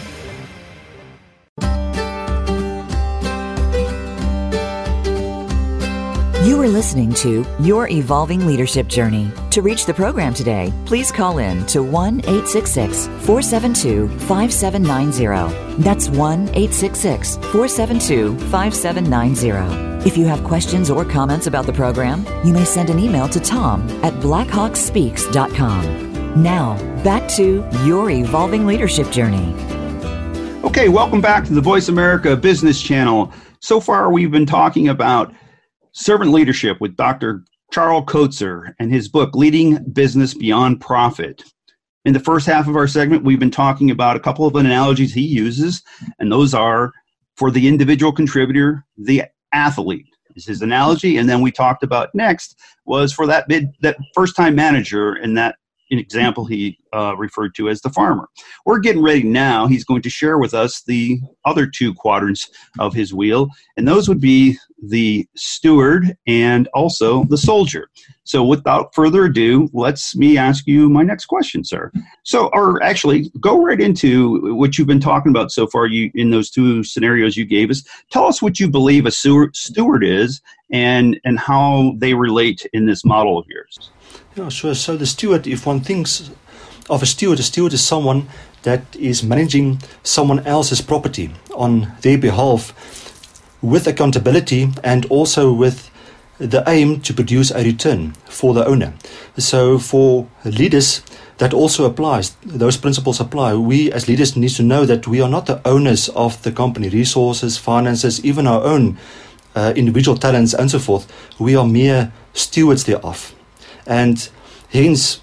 [6.61, 9.31] You are listening to Your Evolving Leadership Journey.
[9.49, 15.81] To reach the program today, please call in to 1 866 472 5790.
[15.81, 20.07] That's 1 866 472 5790.
[20.07, 23.39] If you have questions or comments about the program, you may send an email to
[23.39, 26.43] tom at blackhawkspeaks.com.
[26.43, 29.55] Now, back to Your Evolving Leadership Journey.
[30.63, 33.33] Okay, welcome back to the Voice America Business Channel.
[33.61, 35.33] So far, we've been talking about
[35.93, 37.43] Servant Leadership with Dr.
[37.71, 41.43] Charles Coetzer and his book, Leading Business Beyond Profit.
[42.05, 45.13] In the first half of our segment, we've been talking about a couple of analogies
[45.13, 45.83] he uses,
[46.19, 46.91] and those are
[47.35, 51.17] for the individual contributor, the athlete is his analogy.
[51.17, 55.37] And then we talked about next was for that mid that first time manager and
[55.37, 55.55] that
[55.89, 58.29] example he uh, referred to as the farmer.
[58.65, 59.67] We're getting ready now.
[59.67, 62.49] He's going to share with us the other two quadrants
[62.79, 67.89] of his wheel, and those would be the steward and also the soldier.
[68.23, 71.91] So, without further ado, let's me ask you my next question, sir.
[72.23, 75.85] So, or actually, go right into what you've been talking about so far.
[75.85, 77.83] You in those two scenarios you gave us.
[78.11, 80.41] Tell us what you believe a steward is,
[80.71, 83.91] and and how they relate in this model of yours.
[84.35, 84.75] Yeah, sure.
[84.75, 86.31] So the steward, if one thinks
[86.89, 88.27] of a steward, a steward is someone
[88.63, 92.73] that is managing someone else's property on their behalf
[93.61, 95.89] with accountability and also with
[96.37, 98.93] the aim to produce a return for the owner.
[99.37, 101.03] So for leaders,
[101.37, 102.31] that also applies.
[102.43, 103.55] Those principles apply.
[103.55, 106.89] We as leaders need to know that we are not the owners of the company
[106.89, 108.97] resources, finances, even our own
[109.55, 111.11] uh, individual talents and so forth.
[111.39, 113.35] We are mere stewards thereof.
[113.85, 114.27] And
[114.69, 115.19] hence,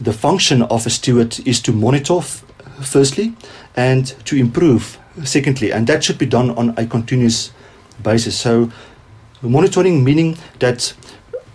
[0.00, 2.44] the function of a steward is to monitor, f-
[2.82, 3.34] firstly,
[3.78, 5.70] and to improve, secondly.
[5.72, 7.52] And that should be done on a continuous
[8.02, 8.36] basis.
[8.36, 8.72] So,
[9.40, 10.92] monitoring meaning that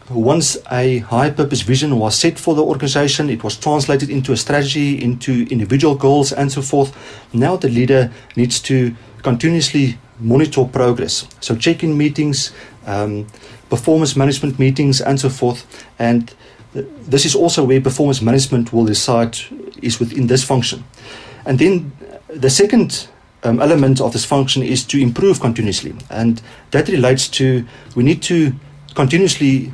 [0.10, 4.38] once a high purpose vision was set for the organization, it was translated into a
[4.38, 6.96] strategy, into individual goals, and so forth.
[7.34, 11.28] Now the leader needs to continuously monitor progress.
[11.42, 12.54] So, check in meetings,
[12.86, 13.28] um,
[13.70, 15.66] performance management meetings, and so forth.
[16.00, 16.34] And
[16.74, 19.38] this is also where performance management will decide
[19.82, 20.86] is within this function.
[21.46, 21.92] And then
[22.36, 23.08] the second
[23.44, 25.94] um, element of this function is to improve continuously.
[26.10, 26.42] And
[26.72, 27.66] that relates to
[27.96, 28.54] we need to
[28.96, 29.74] continuously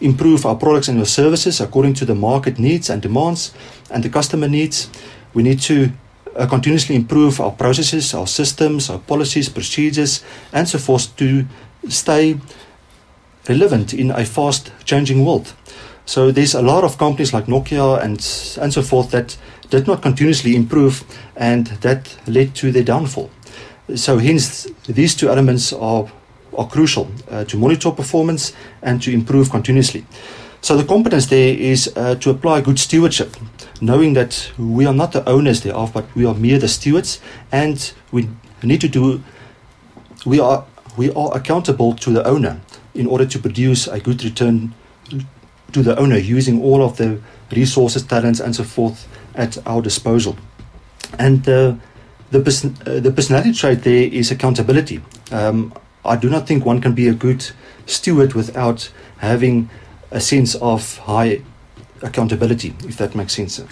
[0.00, 3.52] improve our products and our services according to the market needs and demands
[3.90, 4.88] and the customer needs.
[5.34, 5.92] We need to
[6.36, 11.44] uh, continuously improve our processes, our systems, our policies, procedures, and so forth to
[11.88, 12.38] stay
[13.48, 15.52] relevant in a fast changing world.
[16.06, 18.18] So there's a lot of companies like Nokia and
[18.62, 19.36] and so forth that
[19.70, 21.04] did not continuously improve,
[21.36, 23.30] and that led to their downfall.
[23.94, 26.10] So hence these two elements are
[26.56, 28.52] are crucial uh, to monitor performance
[28.82, 30.04] and to improve continuously.
[30.60, 33.36] So the competence there is uh, to apply good stewardship,
[33.80, 37.20] knowing that we are not the owners thereof, but we are mere the stewards,
[37.52, 38.28] and we
[38.62, 39.22] need to do.
[40.26, 40.64] We are
[40.96, 42.60] we are accountable to the owner
[42.94, 44.74] in order to produce a good return
[45.72, 47.20] to the owner using all of the
[47.52, 50.36] resources, talents, and so forth at our disposal.
[51.18, 51.74] And uh,
[52.30, 52.38] the,
[52.86, 55.00] uh, the personality trait there is accountability.
[55.32, 55.72] Um,
[56.04, 57.50] I do not think one can be a good
[57.86, 59.68] steward without having
[60.10, 61.42] a sense of high
[62.02, 63.62] accountability, if that makes sense.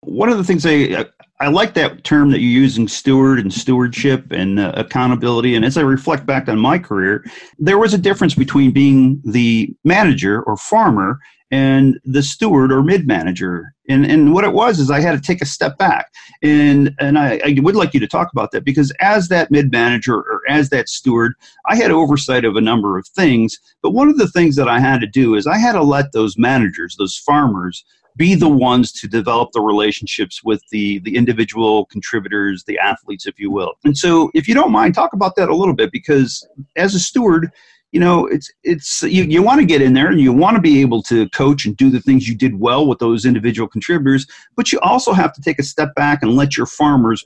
[0.00, 1.06] One of the things I
[1.40, 5.54] I like that term that you're using, steward and stewardship and uh, accountability.
[5.54, 7.24] And as I reflect back on my career,
[7.58, 13.06] there was a difference between being the manager or farmer and the steward or mid
[13.06, 13.74] manager.
[13.88, 16.12] And, and what it was is I had to take a step back.
[16.42, 19.72] And, and I, I would like you to talk about that because as that mid
[19.72, 21.32] manager or as that steward,
[21.66, 23.58] I had oversight of a number of things.
[23.82, 26.12] But one of the things that I had to do is I had to let
[26.12, 27.84] those managers, those farmers,
[28.16, 33.38] be the ones to develop the relationships with the the individual contributors the athletes if
[33.38, 36.46] you will and so if you don't mind talk about that a little bit because
[36.74, 37.52] as a steward
[37.92, 40.60] you know it's it's you, you want to get in there and you want to
[40.60, 44.26] be able to coach and do the things you did well with those individual contributors
[44.56, 47.24] but you also have to take a step back and let your farmers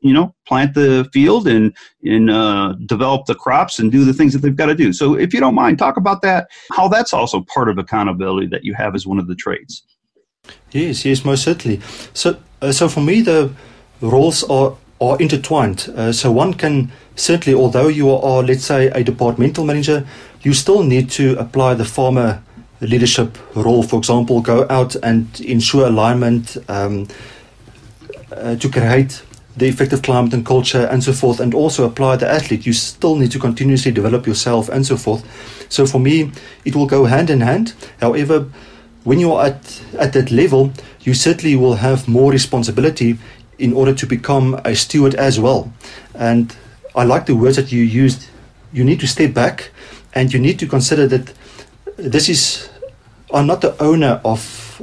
[0.00, 4.32] you know plant the field and and uh, develop the crops and do the things
[4.32, 7.12] that they've got to do so if you don't mind talk about that how that's
[7.14, 9.84] also part of accountability that you have as one of the traits
[10.72, 11.80] Yes, yes, most certainly.
[12.14, 13.52] So, uh, so for me, the
[14.00, 14.76] roles are
[15.08, 15.92] are intertwined.
[15.96, 20.06] Uh, so one can certainly, although you are, let's say, a departmental manager,
[20.42, 22.42] you still need to apply the farmer
[22.80, 23.82] leadership role.
[23.82, 27.08] For example, go out and ensure alignment um,
[28.32, 29.22] uh, to create
[29.56, 32.66] the effective climate and culture and so forth, and also apply the athlete.
[32.66, 35.22] You still need to continuously develop yourself and so forth.
[35.68, 36.32] So for me,
[36.64, 37.74] it will go hand in hand.
[38.00, 38.46] However,
[39.04, 43.18] when you are at, at that level, you certainly will have more responsibility
[43.58, 45.72] in order to become a steward as well.
[46.14, 46.54] And
[46.94, 48.26] I like the words that you used.
[48.72, 49.70] You need to step back
[50.14, 51.32] and you need to consider that
[51.96, 52.68] this is,
[53.32, 54.82] I'm not the owner of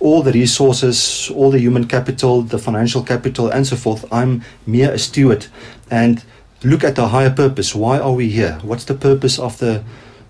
[0.00, 4.04] all the resources, all the human capital, the financial capital, and so forth.
[4.12, 5.46] I'm mere a steward.
[5.90, 6.22] And
[6.62, 7.74] look at the higher purpose.
[7.74, 8.58] Why are we here?
[8.62, 9.82] What's the purpose of the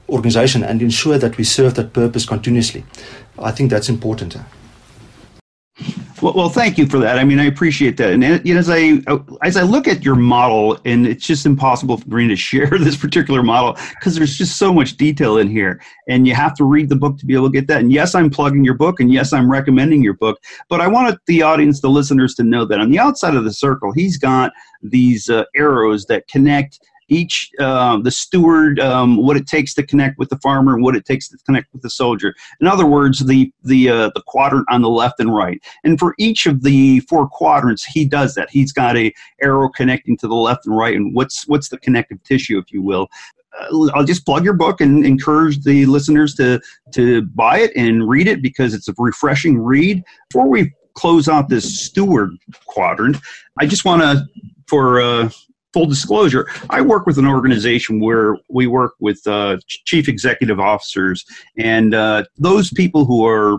[0.09, 0.63] organization?
[0.63, 2.85] And ensure that we serve that purpose continuously.
[3.39, 4.37] I think that's important.
[6.21, 7.19] Well, well, thank you for that.
[7.19, 8.13] I mean, I appreciate that.
[8.13, 9.01] And as I
[9.43, 12.97] as I look at your model, and it's just impossible for me to share this
[12.97, 16.89] particular model because there's just so much detail in here, and you have to read
[16.89, 17.81] the book to be able to get that.
[17.81, 20.41] And yes, I'm plugging your book, and yes, I'm recommending your book.
[20.69, 23.53] But I wanted the audience, the listeners, to know that on the outside of the
[23.53, 24.53] circle, he's got
[24.83, 30.19] these uh, arrows that connect each uh, the steward um, what it takes to connect
[30.19, 32.35] with the farmer and what it takes to connect with the soldier.
[32.61, 35.61] In other words the the uh, the quadrant on the left and right.
[35.85, 38.51] And for each of the four quadrants he does that.
[38.51, 42.23] He's got a arrow connecting to the left and right and what's what's the connective
[42.23, 43.09] tissue if you will.
[43.59, 46.61] Uh, I'll just plug your book and encourage the listeners to
[46.93, 50.03] to buy it and read it because it's a refreshing read.
[50.31, 52.37] Before we close out this steward
[52.67, 53.17] quadrant,
[53.61, 54.27] I just want to,
[54.67, 55.31] for uh,
[55.79, 61.25] full disclosure, I work with an organization where we work with uh, chief executive officers
[61.57, 63.59] and uh, those people who are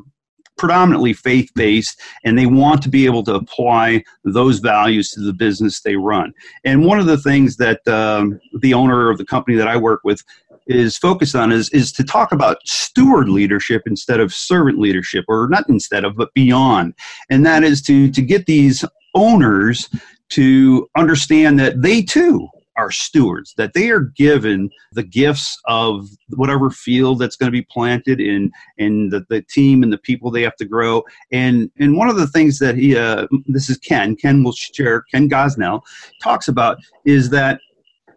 [0.58, 5.32] predominantly faith based and they want to be able to apply those values to the
[5.32, 6.34] business they run.
[6.66, 10.02] And one of the things that um, the owner of the company that I work
[10.04, 10.22] with
[10.68, 15.48] is focused on is, is to talk about steward leadership instead of servant leadership or
[15.50, 16.94] not instead of but beyond
[17.30, 18.84] and that is to to get these
[19.16, 19.90] owners
[20.30, 22.48] to understand that they too
[22.80, 27.68] are stewards, that they are given the gifts of whatever field that's going to be
[27.70, 31.04] planted in in the, the team and the people they have to grow.
[31.32, 35.04] And and one of the things that he uh, this is Ken, Ken will share,
[35.12, 35.82] Ken Gosnell
[36.24, 37.60] talks about is that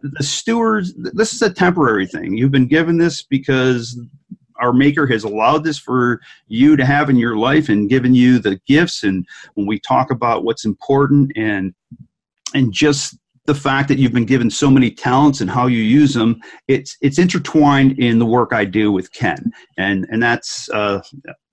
[0.01, 2.37] the stewards this is a temporary thing.
[2.37, 3.99] You've been given this because
[4.59, 8.39] our maker has allowed this for you to have in your life and given you
[8.39, 9.03] the gifts.
[9.03, 9.25] And
[9.55, 11.73] when we talk about what's important and
[12.53, 16.13] and just the fact that you've been given so many talents and how you use
[16.13, 19.51] them it's it's intertwined in the work i do with ken.
[19.77, 21.01] And and that's uh,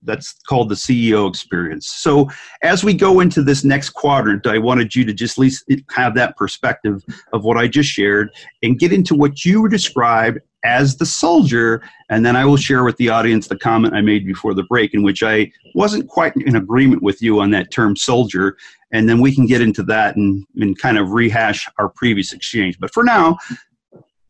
[0.03, 2.29] that's called the ceo experience so
[2.63, 6.15] as we go into this next quadrant i wanted you to just at least have
[6.15, 8.29] that perspective of what i just shared
[8.63, 12.83] and get into what you were described as the soldier and then i will share
[12.83, 16.35] with the audience the comment i made before the break in which i wasn't quite
[16.35, 18.55] in agreement with you on that term soldier
[18.91, 22.79] and then we can get into that and, and kind of rehash our previous exchange.
[22.79, 23.37] But for now,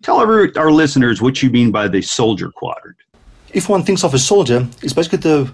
[0.04, 2.98] tell every, our listeners what you mean by the soldier quadrant.
[3.54, 5.52] If one thinks of a soldier, it's basically the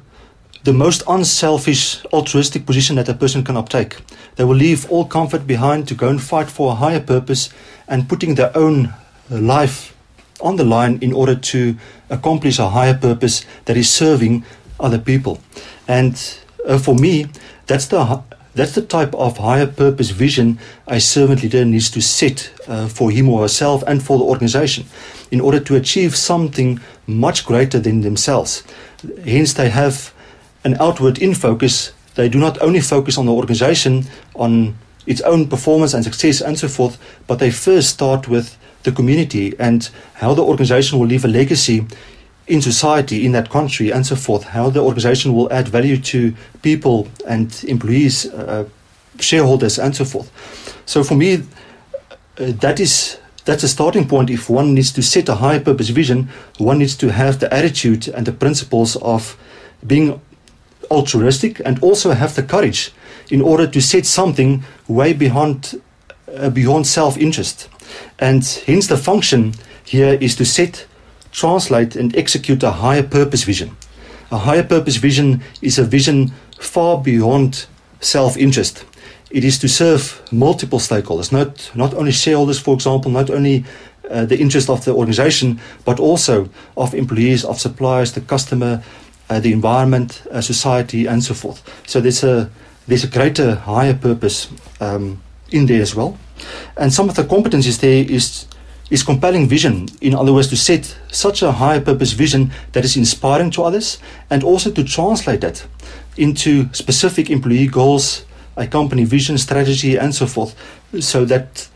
[0.64, 4.02] the most unselfish, altruistic position that a person can uptake.
[4.36, 7.50] They will leave all comfort behind to go and fight for a higher purpose
[7.88, 8.94] and putting their own
[9.30, 9.96] life
[10.42, 11.78] on the line in order to
[12.10, 14.44] accomplish a higher purpose that is serving
[14.80, 15.40] other people.
[15.88, 16.14] And
[16.68, 17.28] uh, for me,
[17.66, 18.04] that's the
[18.58, 23.12] that's the type of higher purpose vision a servant leader needs to set uh, for
[23.12, 24.86] him or herself and for the organization
[25.32, 28.64] in order to achieve something much greater than themselves.
[29.24, 30.14] Hence, they have
[30.64, 31.92] an outward in focus.
[32.16, 34.06] They do not only focus on the organization,
[34.36, 36.98] on its own performance and success and so forth,
[37.28, 41.86] but they first start with the community and how the organization will leave a legacy
[42.48, 46.34] in society in that country and so forth, how the organization will add value to
[46.62, 48.66] people and employees, uh,
[49.20, 50.32] shareholders, and so forth.
[50.86, 51.44] So for me,
[52.40, 54.30] uh, that is that's a starting point.
[54.30, 58.08] If one needs to set a high purpose vision, one needs to have the attitude
[58.10, 59.38] and the principles of
[59.86, 60.20] being
[60.90, 62.92] altruistic and also have the courage
[63.30, 65.82] in order to set something way beyond
[66.36, 67.70] uh, beyond self interest.
[68.20, 70.87] And hence the function here is to set
[71.38, 73.70] translate and execute a higher purpose vision.
[74.32, 77.68] A higher purpose vision is a vision far beyond
[78.02, 78.86] self interest.
[79.30, 83.66] It is to serve multiple stakeholders, not, not only shareholders, for example, not only
[84.10, 88.82] uh, the interest of the organization, but also of employees, of suppliers, the customer,
[89.30, 91.62] uh, the environment, uh, society, and so forth.
[91.86, 92.50] So there's a,
[92.88, 94.48] there's a greater, higher purpose
[94.80, 95.22] um,
[95.52, 96.18] in there as well.
[96.78, 98.48] And some of the competencies there is
[98.90, 99.88] is compelling vision.
[100.02, 104.00] In other words, to set such a high purpose vision that is inspiring to others
[104.30, 105.66] and also to translate that
[106.16, 108.26] into specific employee goals,
[108.56, 110.56] a company vision, strategy, and so forth,
[111.00, 111.68] so that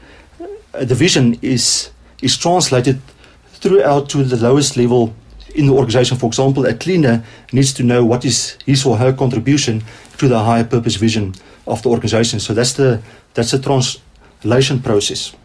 [0.74, 1.92] uh, the vision is,
[2.22, 3.00] is translated
[3.54, 5.14] throughout to the lowest level
[5.54, 6.18] in the organization.
[6.18, 9.84] For example, a cleaner needs to know what is his or her contribution
[10.18, 11.36] to the higher purpose vision
[11.68, 12.40] of the organization.
[12.40, 13.02] So that's the,
[13.34, 15.36] that's the translation process.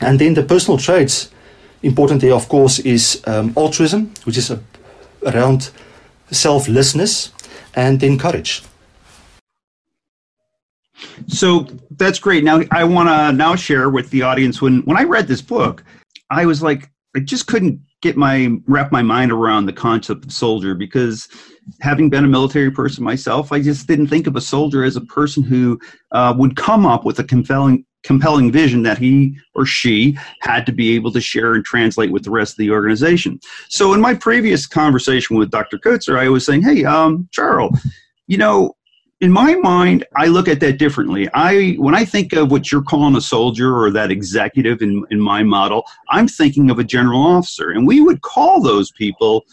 [0.00, 1.30] And then the personal traits,
[1.82, 4.60] important of course, is um, altruism, which is a,
[5.26, 5.70] around
[6.30, 7.32] selflessness,
[7.74, 8.62] and then courage.
[11.28, 11.66] So
[11.96, 12.44] that's great.
[12.44, 15.84] Now I want to now share with the audience when when I read this book,
[16.30, 20.32] I was like, I just couldn't get my wrap my mind around the concept of
[20.32, 21.28] soldier because
[21.80, 25.00] having been a military person myself, I just didn't think of a soldier as a
[25.02, 25.78] person who
[26.12, 30.72] uh, would come up with a compelling compelling vision that he or she had to
[30.72, 33.40] be able to share and translate with the rest of the organization.
[33.68, 35.78] So in my previous conversation with Dr.
[35.78, 37.78] Coetzer, I was saying, hey, um, Charles,
[38.26, 38.76] you know,
[39.20, 41.28] in my mind, I look at that differently.
[41.32, 45.20] I when I think of what you're calling a soldier or that executive in, in
[45.20, 47.70] my model, I'm thinking of a general officer.
[47.70, 49.44] And we would call those people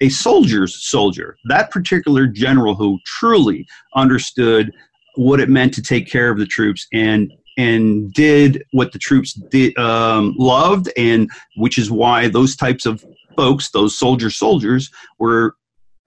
[0.00, 4.70] a soldier's soldier, that particular general who truly understood
[5.14, 9.32] what it meant to take care of the troops and and did what the troops
[9.32, 13.04] did um, loved, and which is why those types of
[13.36, 15.56] folks, those soldier soldiers, were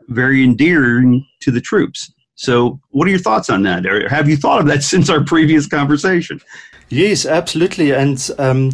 [0.07, 2.11] very endearing to the troops.
[2.35, 3.85] So, what are your thoughts on that?
[3.85, 6.41] Or have you thought of that since our previous conversation?
[6.89, 7.91] Yes, absolutely.
[7.91, 8.71] And um,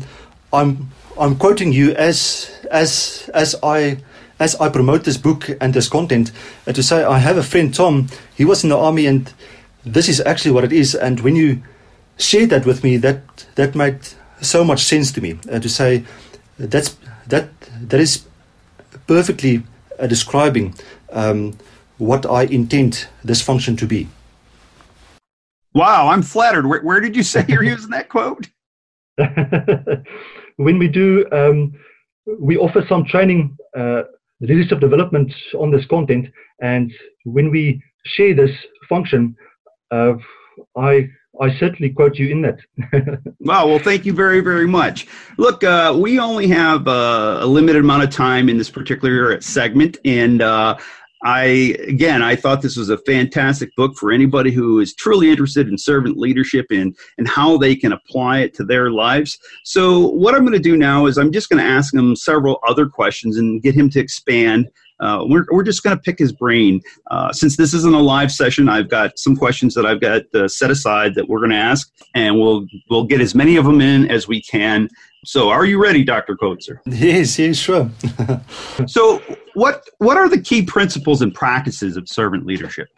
[0.51, 3.97] I'm I'm quoting you as as as I
[4.39, 6.31] as I promote this book and this content
[6.67, 8.09] uh, to say I have a friend Tom.
[8.35, 9.31] He was in the army, and
[9.85, 10.95] this is actually what it is.
[10.95, 11.63] And when you
[12.17, 13.99] shared that with me, that that made
[14.41, 15.39] so much sense to me.
[15.51, 16.03] Uh, to say
[16.57, 16.97] that's
[17.27, 17.49] that
[17.89, 18.25] that is
[19.07, 19.63] perfectly
[19.99, 20.73] uh, describing
[21.11, 21.57] um,
[21.97, 24.07] what I intend this function to be.
[25.73, 26.67] Wow, I'm flattered.
[26.67, 28.47] Where, where did you say you're using that quote?
[30.57, 31.73] when we do, um,
[32.39, 34.03] we offer some training, uh,
[34.39, 36.27] leadership development on this content,
[36.61, 36.91] and
[37.23, 38.51] when we share this
[38.89, 39.35] function,
[39.91, 40.13] uh,
[40.77, 41.09] I
[41.41, 42.59] I certainly quote you in that.
[43.39, 43.67] wow.
[43.67, 45.07] Well, thank you very, very much.
[45.37, 49.97] Look, uh, we only have uh, a limited amount of time in this particular segment,
[50.05, 50.77] and uh,
[51.23, 55.69] I again, I thought this was a fantastic book for anybody who is truly interested
[55.69, 59.37] in servant leadership and and how they can apply it to their lives.
[59.63, 62.59] So, what I'm going to do now is I'm just going to ask him several
[62.67, 64.69] other questions and get him to expand.
[64.99, 66.81] Uh, we're, we're just going to pick his brain.
[67.11, 70.47] Uh, since this isn't a live session, I've got some questions that I've got uh,
[70.47, 73.81] set aside that we're going to ask, and we'll we'll get as many of them
[73.81, 74.89] in as we can.
[75.25, 76.35] So, are you ready, Dr.
[76.35, 76.79] Coetzer?
[76.85, 77.89] Yes, yes, sure.
[78.87, 79.21] so,
[79.53, 82.89] what what are the key principles and practices of servant leadership?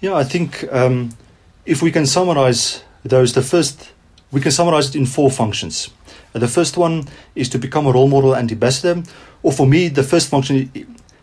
[0.00, 1.10] Yeah, I think um,
[1.64, 3.92] if we can summarize those, the first
[4.30, 5.90] we can summarize it in four functions.
[6.38, 9.02] The first one is to become a role model and ambassador,
[9.42, 10.70] or for me, the first function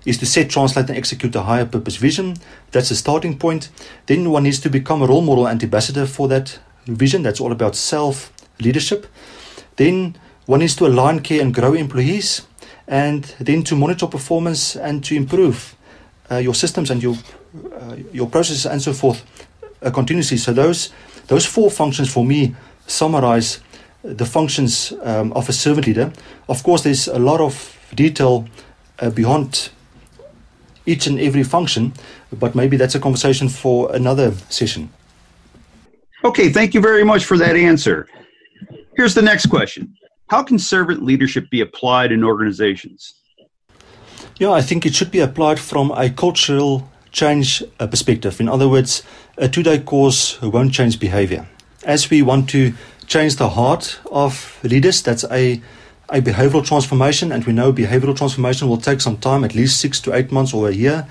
[0.05, 2.35] is to set, translate, and execute a higher purpose vision.
[2.71, 3.69] That's the starting point.
[4.07, 7.23] Then one needs to become a role model and ambassador for that vision.
[7.23, 9.07] That's all about self leadership.
[9.75, 12.41] Then one is to align, care, and grow employees,
[12.87, 15.75] and then to monitor performance and to improve
[16.31, 17.15] uh, your systems and your
[17.79, 19.23] uh, your processes and so forth
[19.81, 20.37] uh, continuously.
[20.37, 20.91] So those
[21.27, 22.55] those four functions for me
[22.87, 23.59] summarize
[24.03, 26.11] the functions um, of a servant leader.
[26.49, 28.45] Of course, there's a lot of detail
[28.99, 29.69] uh, beyond
[30.85, 31.93] each and every function,
[32.31, 34.89] but maybe that's a conversation for another session.
[36.23, 38.07] Okay, thank you very much for that answer.
[38.95, 39.93] Here's the next question
[40.29, 43.13] How can servant leadership be applied in organizations?
[44.39, 48.41] Yeah, I think it should be applied from a cultural change uh, perspective.
[48.41, 49.03] In other words,
[49.37, 51.47] a two day course won't change behavior.
[51.85, 52.73] As we want to
[53.07, 55.61] change the heart of leaders, that's a
[56.09, 59.99] a behavioral transformation, and we know behavioral transformation will take some time, at least six
[60.01, 61.07] to eight months or a year.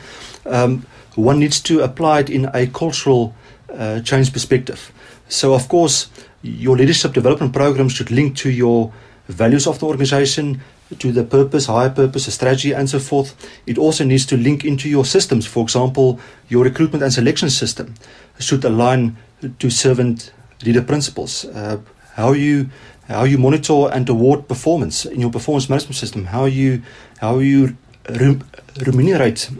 [0.47, 0.87] Um,
[1.17, 3.35] one needs to apply it in a cultural
[3.73, 4.93] uh, change perspective.
[5.29, 6.09] So, of course,
[6.43, 8.93] your leadership development program should link to your
[9.29, 10.61] values of the organization,
[10.99, 13.35] to the purpose, higher purpose, the strategy, and so forth.
[13.67, 15.47] It also needs to link into your systems.
[15.47, 17.95] For example, your recruitment and selection system
[18.39, 19.17] should align
[19.59, 20.33] to servant
[20.63, 21.45] leader principles.
[21.45, 21.79] Uh,
[22.15, 22.69] how you
[23.09, 26.25] how you monitor and award performance in your performance management system.
[26.27, 26.83] How you
[27.19, 27.77] how you
[28.09, 28.41] re-
[28.87, 29.51] remunerate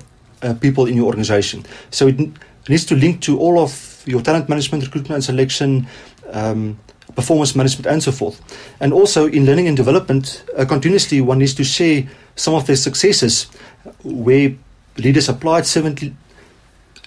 [0.43, 1.65] uh, people in your organization.
[1.91, 2.19] So it
[2.69, 5.87] needs to link to all of your talent management, recruitment and selection,
[6.33, 6.79] um,
[7.15, 8.41] performance management, and so forth.
[8.81, 12.77] And also in learning and development, uh, continuously one needs to share some of their
[12.77, 13.47] successes
[14.03, 14.55] where
[14.97, 16.03] leaders applied servant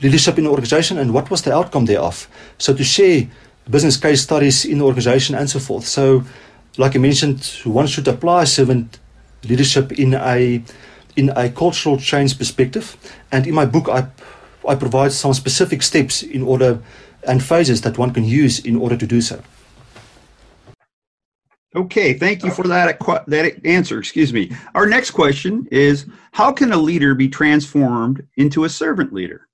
[0.02, 2.28] leadership in the organization and what was the outcome thereof.
[2.58, 3.28] So to share
[3.70, 5.86] business case studies in the organization and so forth.
[5.86, 6.24] So,
[6.78, 9.00] like I mentioned, one should apply servant
[9.44, 10.64] leadership in a
[11.16, 12.98] in a cultural change perspective.
[13.32, 14.08] And in my book, I
[14.68, 16.80] I provide some specific steps in order
[17.28, 19.42] and phases that one can use in order to do so.
[21.76, 24.00] Okay, thank you for that that answer.
[24.00, 24.52] Excuse me.
[24.74, 29.48] Our next question is: How can a leader be transformed into a servant leader?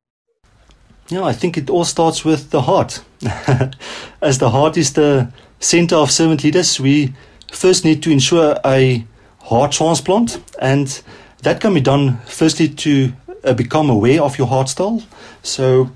[1.11, 3.01] Yeah, I think it all starts with the heart.
[4.21, 5.27] As the heart is the
[5.59, 7.13] center of servant leaders, we
[7.51, 9.05] first need to ensure a
[9.39, 11.01] heart transplant, and
[11.41, 13.11] that can be done firstly to
[13.43, 15.03] uh, become aware of your heart style.
[15.43, 15.91] So,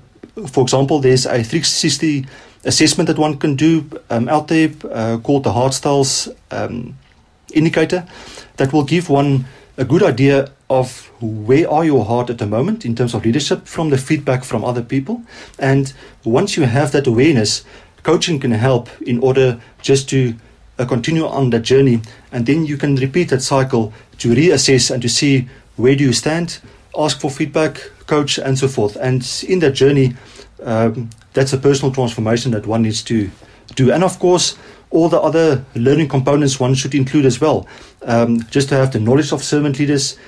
[0.48, 2.26] for example, there's a 360
[2.64, 6.94] assessment that one can do um, out there uh, called the Heart Styles um,
[7.54, 8.06] Indicator
[8.58, 9.46] that will give one
[9.76, 13.66] a good idea of where are your heart at the moment in terms of leadership
[13.66, 15.22] from the feedback from other people.
[15.58, 15.92] And
[16.24, 17.64] once you have that awareness,
[18.02, 20.34] coaching can help in order just to
[20.78, 22.00] uh, continue on that journey.
[22.32, 26.12] And then you can repeat that cycle to reassess and to see where do you
[26.12, 26.58] stand,
[26.96, 28.96] ask for feedback, coach, and so forth.
[28.96, 30.16] And in that journey,
[30.62, 33.30] um, that's a personal transformation that one needs to
[33.74, 33.92] do.
[33.92, 34.56] And of course,
[34.90, 37.66] all the other learning components one should include as well.
[38.02, 40.18] Um, just to have the knowledge of servant leaders,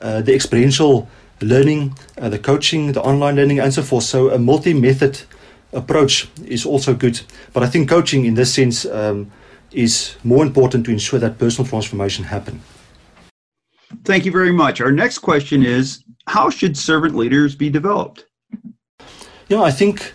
[0.00, 1.08] uh, the experiential
[1.40, 4.04] learning, uh, the coaching, the online learning, and so forth.
[4.04, 5.22] So a multi-method
[5.72, 7.20] approach is also good.
[7.52, 9.30] But I think coaching, in this sense, um,
[9.72, 12.62] is more important to ensure that personal transformation happen.
[14.04, 14.80] Thank you very much.
[14.80, 18.26] Our next question is: How should servant leaders be developed?
[19.48, 20.12] Yeah, I think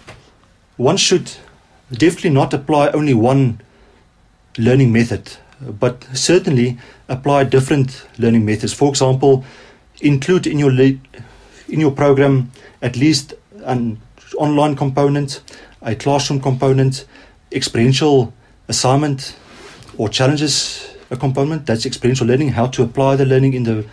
[0.78, 1.32] one should
[1.91, 3.62] definitely not apply only one
[4.58, 5.38] learning method,
[5.80, 6.78] but certainly
[7.08, 8.74] apply different learning methods.
[8.74, 9.43] For example,
[10.02, 10.99] include in your le-
[11.68, 13.34] in your program at least
[13.64, 14.02] an
[14.38, 15.41] online component,
[15.82, 17.06] a classroom component,
[17.52, 18.34] experiential
[18.68, 19.36] assignment
[19.97, 21.66] or challenges a component.
[21.66, 23.86] That's experiential learning, how to apply the learning in the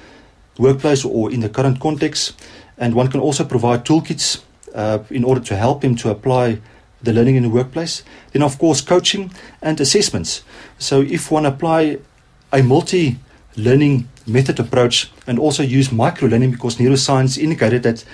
[0.58, 2.40] workplace or in the current context.
[2.78, 4.42] And one can also provide toolkits
[4.74, 6.60] uh, in order to help him to apply
[7.02, 8.02] the learning in the workplace.
[8.32, 9.30] Then, of course, coaching
[9.62, 10.42] and assessments.
[10.78, 11.98] So, if one apply
[12.52, 13.18] a multi
[13.56, 18.04] learning method approach and also use micro learning because neuroscience indicated that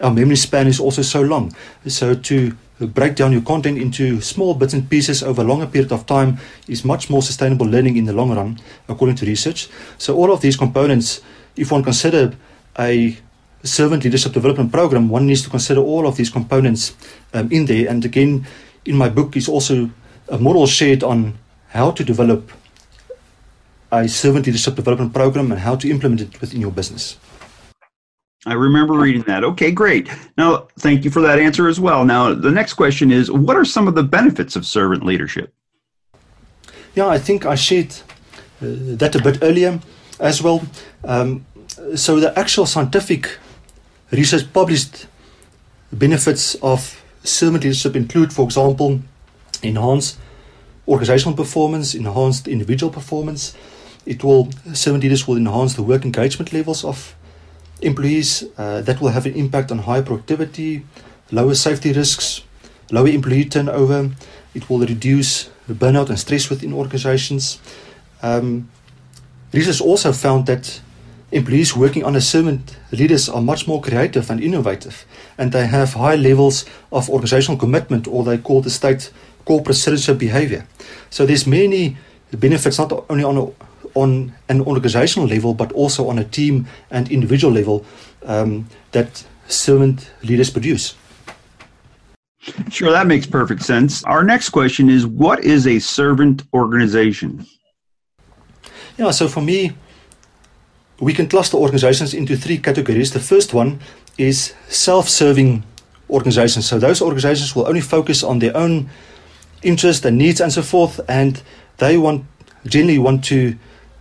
[0.00, 1.54] our memory span is also so long.
[1.86, 5.92] So, to break down your content into small bits and pieces over a longer period
[5.92, 8.58] of time is much more sustainable learning in the long run,
[8.88, 9.68] according to research.
[9.98, 11.20] So, all of these components,
[11.56, 12.34] if one consider
[12.78, 13.18] a
[13.62, 16.94] servant leadership development program, one needs to consider all of these components
[17.34, 17.88] um, in there.
[17.88, 18.46] And again,
[18.84, 19.90] in my book is also
[20.28, 21.38] a model shared on
[21.68, 22.50] how to develop
[23.92, 27.18] a servant leadership development program and how to implement it within your business.
[28.46, 29.44] I remember reading that.
[29.44, 30.08] Okay, great.
[30.38, 32.04] Now, thank you for that answer as well.
[32.04, 35.52] Now, the next question is what are some of the benefits of servant leadership?
[36.94, 37.92] Yeah, I think I shared
[38.62, 39.78] uh, that a bit earlier
[40.18, 40.62] as well.
[41.04, 41.44] Um,
[41.94, 43.38] so, the actual scientific
[44.10, 45.06] research published
[45.92, 49.00] benefits of servant leadership include, for example,
[49.62, 50.18] enhanced
[50.88, 53.54] organizational performance, enhanced individual performance.
[54.06, 57.14] It will servant leaders will enhance the work engagement levels of
[57.82, 58.44] employees.
[58.56, 60.84] Uh, that will have an impact on higher productivity,
[61.30, 62.42] lower safety risks,
[62.90, 64.10] lower employee turnover.
[64.54, 67.60] It will reduce burnout and stress within organizations.
[68.22, 68.68] Um,
[69.52, 70.80] research also found that
[71.32, 75.04] employees working under servant leaders are much more creative and innovative,
[75.38, 79.12] and they have high levels of organizational commitment, or they call the state
[79.44, 80.66] corporate citizenship behavior.
[81.10, 81.96] So there's many
[82.32, 83.46] benefits not only on a,
[83.94, 87.84] on an organizational level, but also on a team and individual level
[88.24, 90.94] um, that servant leaders produce.
[92.70, 94.02] Sure, that makes perfect sense.
[94.04, 97.46] Our next question is What is a servant organization?
[98.96, 99.72] Yeah, so for me,
[101.00, 103.12] we can cluster organizations into three categories.
[103.12, 103.80] The first one
[104.18, 105.64] is self serving
[106.10, 106.66] organizations.
[106.66, 108.90] So those organizations will only focus on their own
[109.62, 111.42] interests and needs and so forth, and
[111.78, 112.24] they want
[112.66, 113.56] generally want to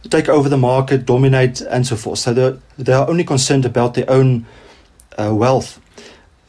[0.10, 2.20] take over the market, dominate, and so forth.
[2.20, 4.46] So they are only concerned about their own
[5.18, 5.80] uh, wealth.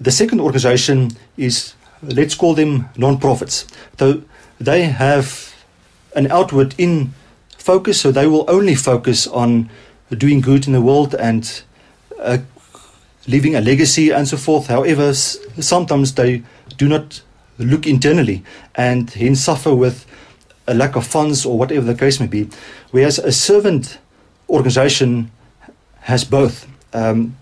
[0.01, 3.67] The second organization is, let's call them non-profits.
[3.99, 4.23] So
[4.59, 5.55] they have
[6.17, 7.13] an outward in
[7.59, 9.69] focus, so they will only focus on
[10.17, 11.63] doing good in the world and
[12.19, 12.39] uh,
[13.27, 14.67] leaving a legacy and so forth.
[14.67, 16.43] However, sometimes they
[16.77, 17.23] do not
[17.59, 18.43] look internally
[18.75, 20.07] and hence suffer with
[20.67, 22.49] a lack of funds or whatever the case may be.
[22.91, 23.99] Whereas a servant
[24.49, 25.31] organization
[26.01, 27.37] has both um,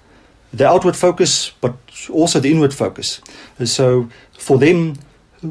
[0.52, 1.76] the outward focus but
[2.10, 3.20] also the inward focus.
[3.64, 4.08] So
[4.38, 4.96] for them,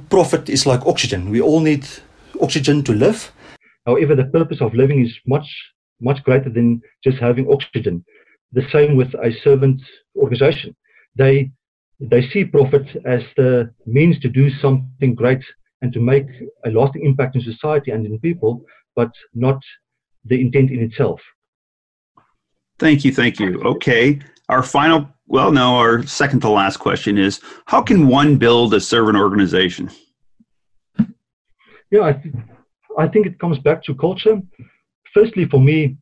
[0.10, 1.30] profit is like oxygen.
[1.30, 1.88] We all need
[2.42, 3.32] oxygen to live.
[3.86, 5.48] However, the purpose of living is much
[6.02, 8.04] much greater than just having oxygen.
[8.54, 9.82] The same with a servant
[10.16, 10.76] organization.
[11.16, 11.52] They
[12.00, 15.44] they see profit as the means to do something great
[15.82, 16.28] and to make
[16.66, 18.62] a lasting impact in society and in people,
[18.96, 19.60] but not
[20.26, 21.20] the intent in itself.
[22.80, 23.62] Thank you, thank you.
[23.64, 24.20] Okay,
[24.50, 28.80] our final, well, no, our second to last question is: How can one build a
[28.80, 29.90] servant organization?
[31.90, 32.36] Yeah, I, th-
[32.98, 34.42] I think it comes back to culture
[35.18, 35.98] firstly, for me,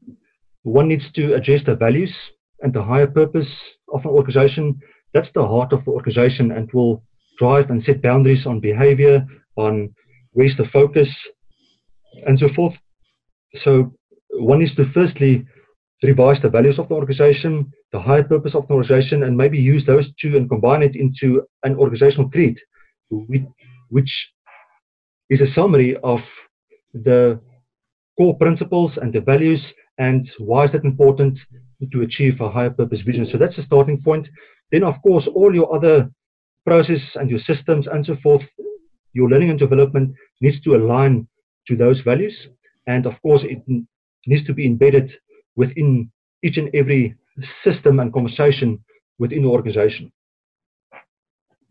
[0.64, 2.14] one needs to address the values
[2.62, 3.48] and the higher purpose
[3.94, 4.78] of an organization,
[5.14, 7.02] that's the heart of the organization and will
[7.40, 9.94] drive and set boundaries on behavior, on
[10.32, 11.08] where's the focus,
[12.28, 12.74] and so forth.
[13.64, 13.94] So
[14.32, 15.46] one is to firstly
[16.04, 19.86] revise the values of the organization, the higher purpose of the organization, and maybe use
[19.86, 22.58] those two and combine it into an organizational creed,
[23.90, 24.12] which
[25.30, 26.20] is a summary of
[26.94, 27.40] the
[28.18, 29.62] core principles and the values
[29.98, 31.38] and why is that important
[31.92, 33.28] to achieve a higher purpose vision.
[33.32, 34.28] So that's the starting point.
[34.72, 36.10] Then, of course, all your other
[36.66, 38.42] processes and your systems and so forth,
[39.14, 41.28] your learning and development needs to align
[41.68, 42.36] to those values.
[42.88, 43.62] And of course, it
[44.26, 45.12] needs to be embedded
[45.56, 46.12] within
[46.44, 47.16] each and every
[47.64, 48.84] system and conversation
[49.20, 50.12] within the organization.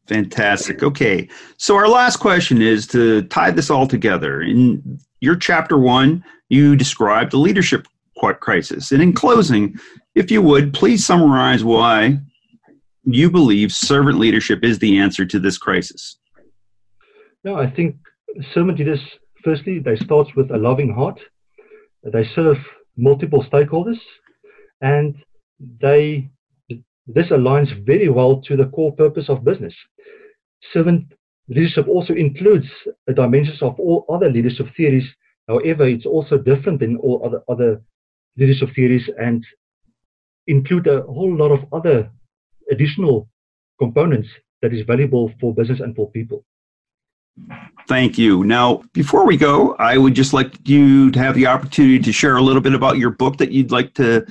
[0.06, 0.82] Fantastic.
[0.82, 1.28] Okay.
[1.56, 4.42] So, our last question is to tie this all together.
[4.42, 7.86] In your chapter one, you described the leadership
[8.32, 8.90] crisis.
[8.92, 9.78] And in closing,
[10.14, 12.18] if you would, please summarize why
[13.04, 16.16] you believe servant leadership is the answer to this crisis.
[17.44, 17.96] No, I think
[18.54, 19.00] servant leaders,
[19.44, 21.20] firstly, they start with a loving heart.
[22.02, 22.56] They serve
[22.96, 24.00] multiple stakeholders,
[24.80, 25.16] and
[25.80, 26.30] they
[27.06, 29.74] this aligns very well to the core purpose of business.
[30.72, 31.12] Servant
[31.48, 32.66] leadership also includes
[33.14, 35.04] dimensions of all other leadership theories.
[35.46, 37.82] However, it's also different than all other other
[38.36, 39.44] leadership theories and
[40.46, 42.10] include a whole lot of other
[42.70, 43.28] additional
[43.78, 44.28] components
[44.62, 46.44] that is valuable for business and for people.
[47.88, 48.44] Thank you.
[48.44, 52.36] Now, before we go, I would just like you to have the opportunity to share
[52.36, 54.26] a little bit about your book that you'd like to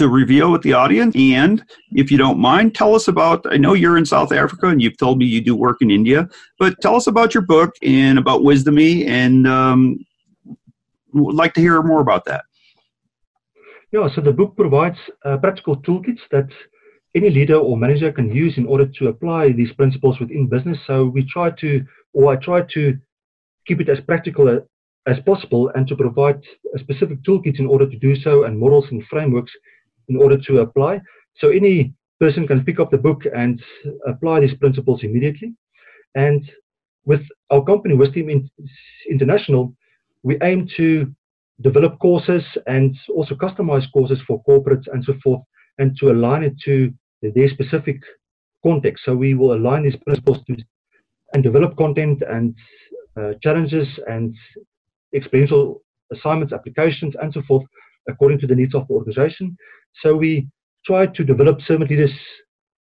[0.00, 1.14] to reveal with the audience.
[1.14, 3.38] And if you don't mind, tell us about.
[3.54, 6.28] I know you're in South Africa, and you've told me you do work in India,
[6.58, 9.98] but tell us about your book and about Wisdomy, and um,
[11.12, 12.44] would like to hear more about that.
[13.92, 16.48] Yeah, so the book provides uh, practical toolkits that
[17.14, 20.78] any leader or manager can use in order to apply these principles within business.
[20.86, 21.84] So we try to,
[22.14, 22.96] or I try to
[23.66, 24.48] keep it as practical
[25.06, 26.40] as possible and to provide
[26.74, 29.52] a specific toolkits in order to do so and models and frameworks
[30.10, 31.00] in order to apply.
[31.40, 33.62] So any person can pick up the book and
[34.06, 35.54] apply these principles immediately.
[36.14, 36.40] And
[37.06, 38.28] with our company, Wisdom
[39.08, 39.74] International,
[40.22, 41.10] we aim to
[41.62, 45.42] develop courses and also customize courses for corporates and so forth,
[45.78, 46.92] and to align it to
[47.22, 47.98] their specific
[48.62, 49.04] context.
[49.04, 50.56] So we will align these principles to
[51.32, 52.54] and develop content and
[53.16, 54.34] uh, challenges and
[55.14, 55.82] experiential
[56.12, 57.64] assignments, applications, and so forth
[58.08, 59.56] according to the needs of the organization.
[60.02, 60.48] So we
[60.86, 62.12] try to develop servant leaders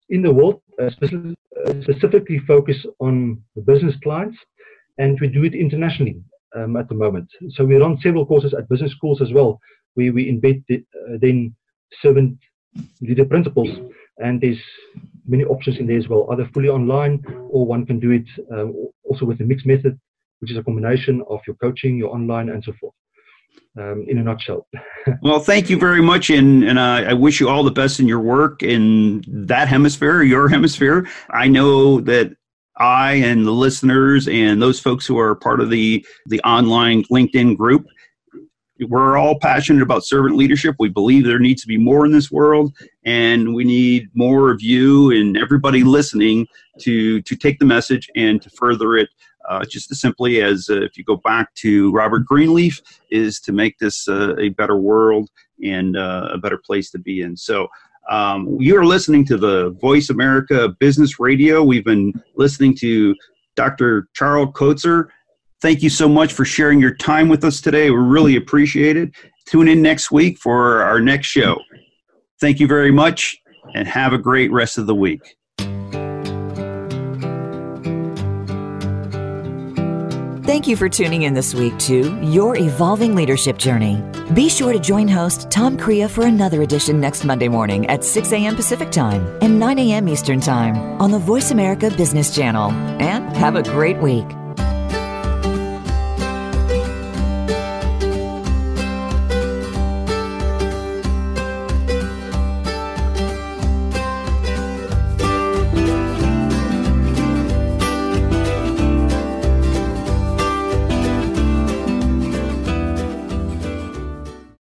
[0.09, 1.35] in the world, uh, specifically,
[1.65, 4.37] uh, specifically focus on the business clients,
[4.97, 6.21] and we do it internationally
[6.55, 7.27] um, at the moment.
[7.51, 9.59] So we run several courses at business schools as well,
[9.95, 11.55] where we embed the, uh, then
[12.01, 12.37] servant
[13.01, 13.69] leader principles,
[14.17, 14.59] and there's
[15.27, 18.73] many options in there as well, either fully online or one can do it um,
[19.03, 19.99] also with a mixed method,
[20.39, 22.93] which is a combination of your coaching, your online, and so forth.
[23.75, 24.67] Um, in a nutshell.
[25.23, 28.07] well, thank you very much, and and uh, I wish you all the best in
[28.07, 31.07] your work in that hemisphere, your hemisphere.
[31.31, 32.35] I know that
[32.77, 37.57] I and the listeners and those folks who are part of the the online LinkedIn
[37.57, 37.87] group
[38.79, 40.75] we're all passionate about servant leadership.
[40.79, 42.73] We believe there needs to be more in this world,
[43.05, 46.47] and we need more of you and everybody listening
[46.79, 49.09] to to take the message and to further it.
[49.47, 52.81] Uh, just as simply as uh, if you go back to Robert Greenleaf,
[53.11, 55.29] is to make this uh, a better world
[55.63, 57.35] and uh, a better place to be in.
[57.37, 57.67] So.
[58.09, 61.63] Um, you are listening to the Voice America Business Radio.
[61.63, 63.15] We've been listening to
[63.55, 64.09] Dr.
[64.13, 65.07] Charles Coetzer.
[65.61, 67.89] Thank you so much for sharing your time with us today.
[67.89, 69.11] We really appreciate it.
[69.45, 71.57] Tune in next week for our next show.
[72.41, 73.37] Thank you very much
[73.73, 75.37] and have a great rest of the week.
[80.53, 84.03] Thank you for tuning in this week to Your Evolving Leadership Journey.
[84.35, 88.31] Be sure to join host Tom Crea for another edition next Monday morning at 6
[88.33, 88.55] a.m.
[88.55, 90.07] Pacific Time and 9 a.m.
[90.07, 92.69] Eastern Time on the Voice America Business Channel.
[93.01, 94.27] And have a great week.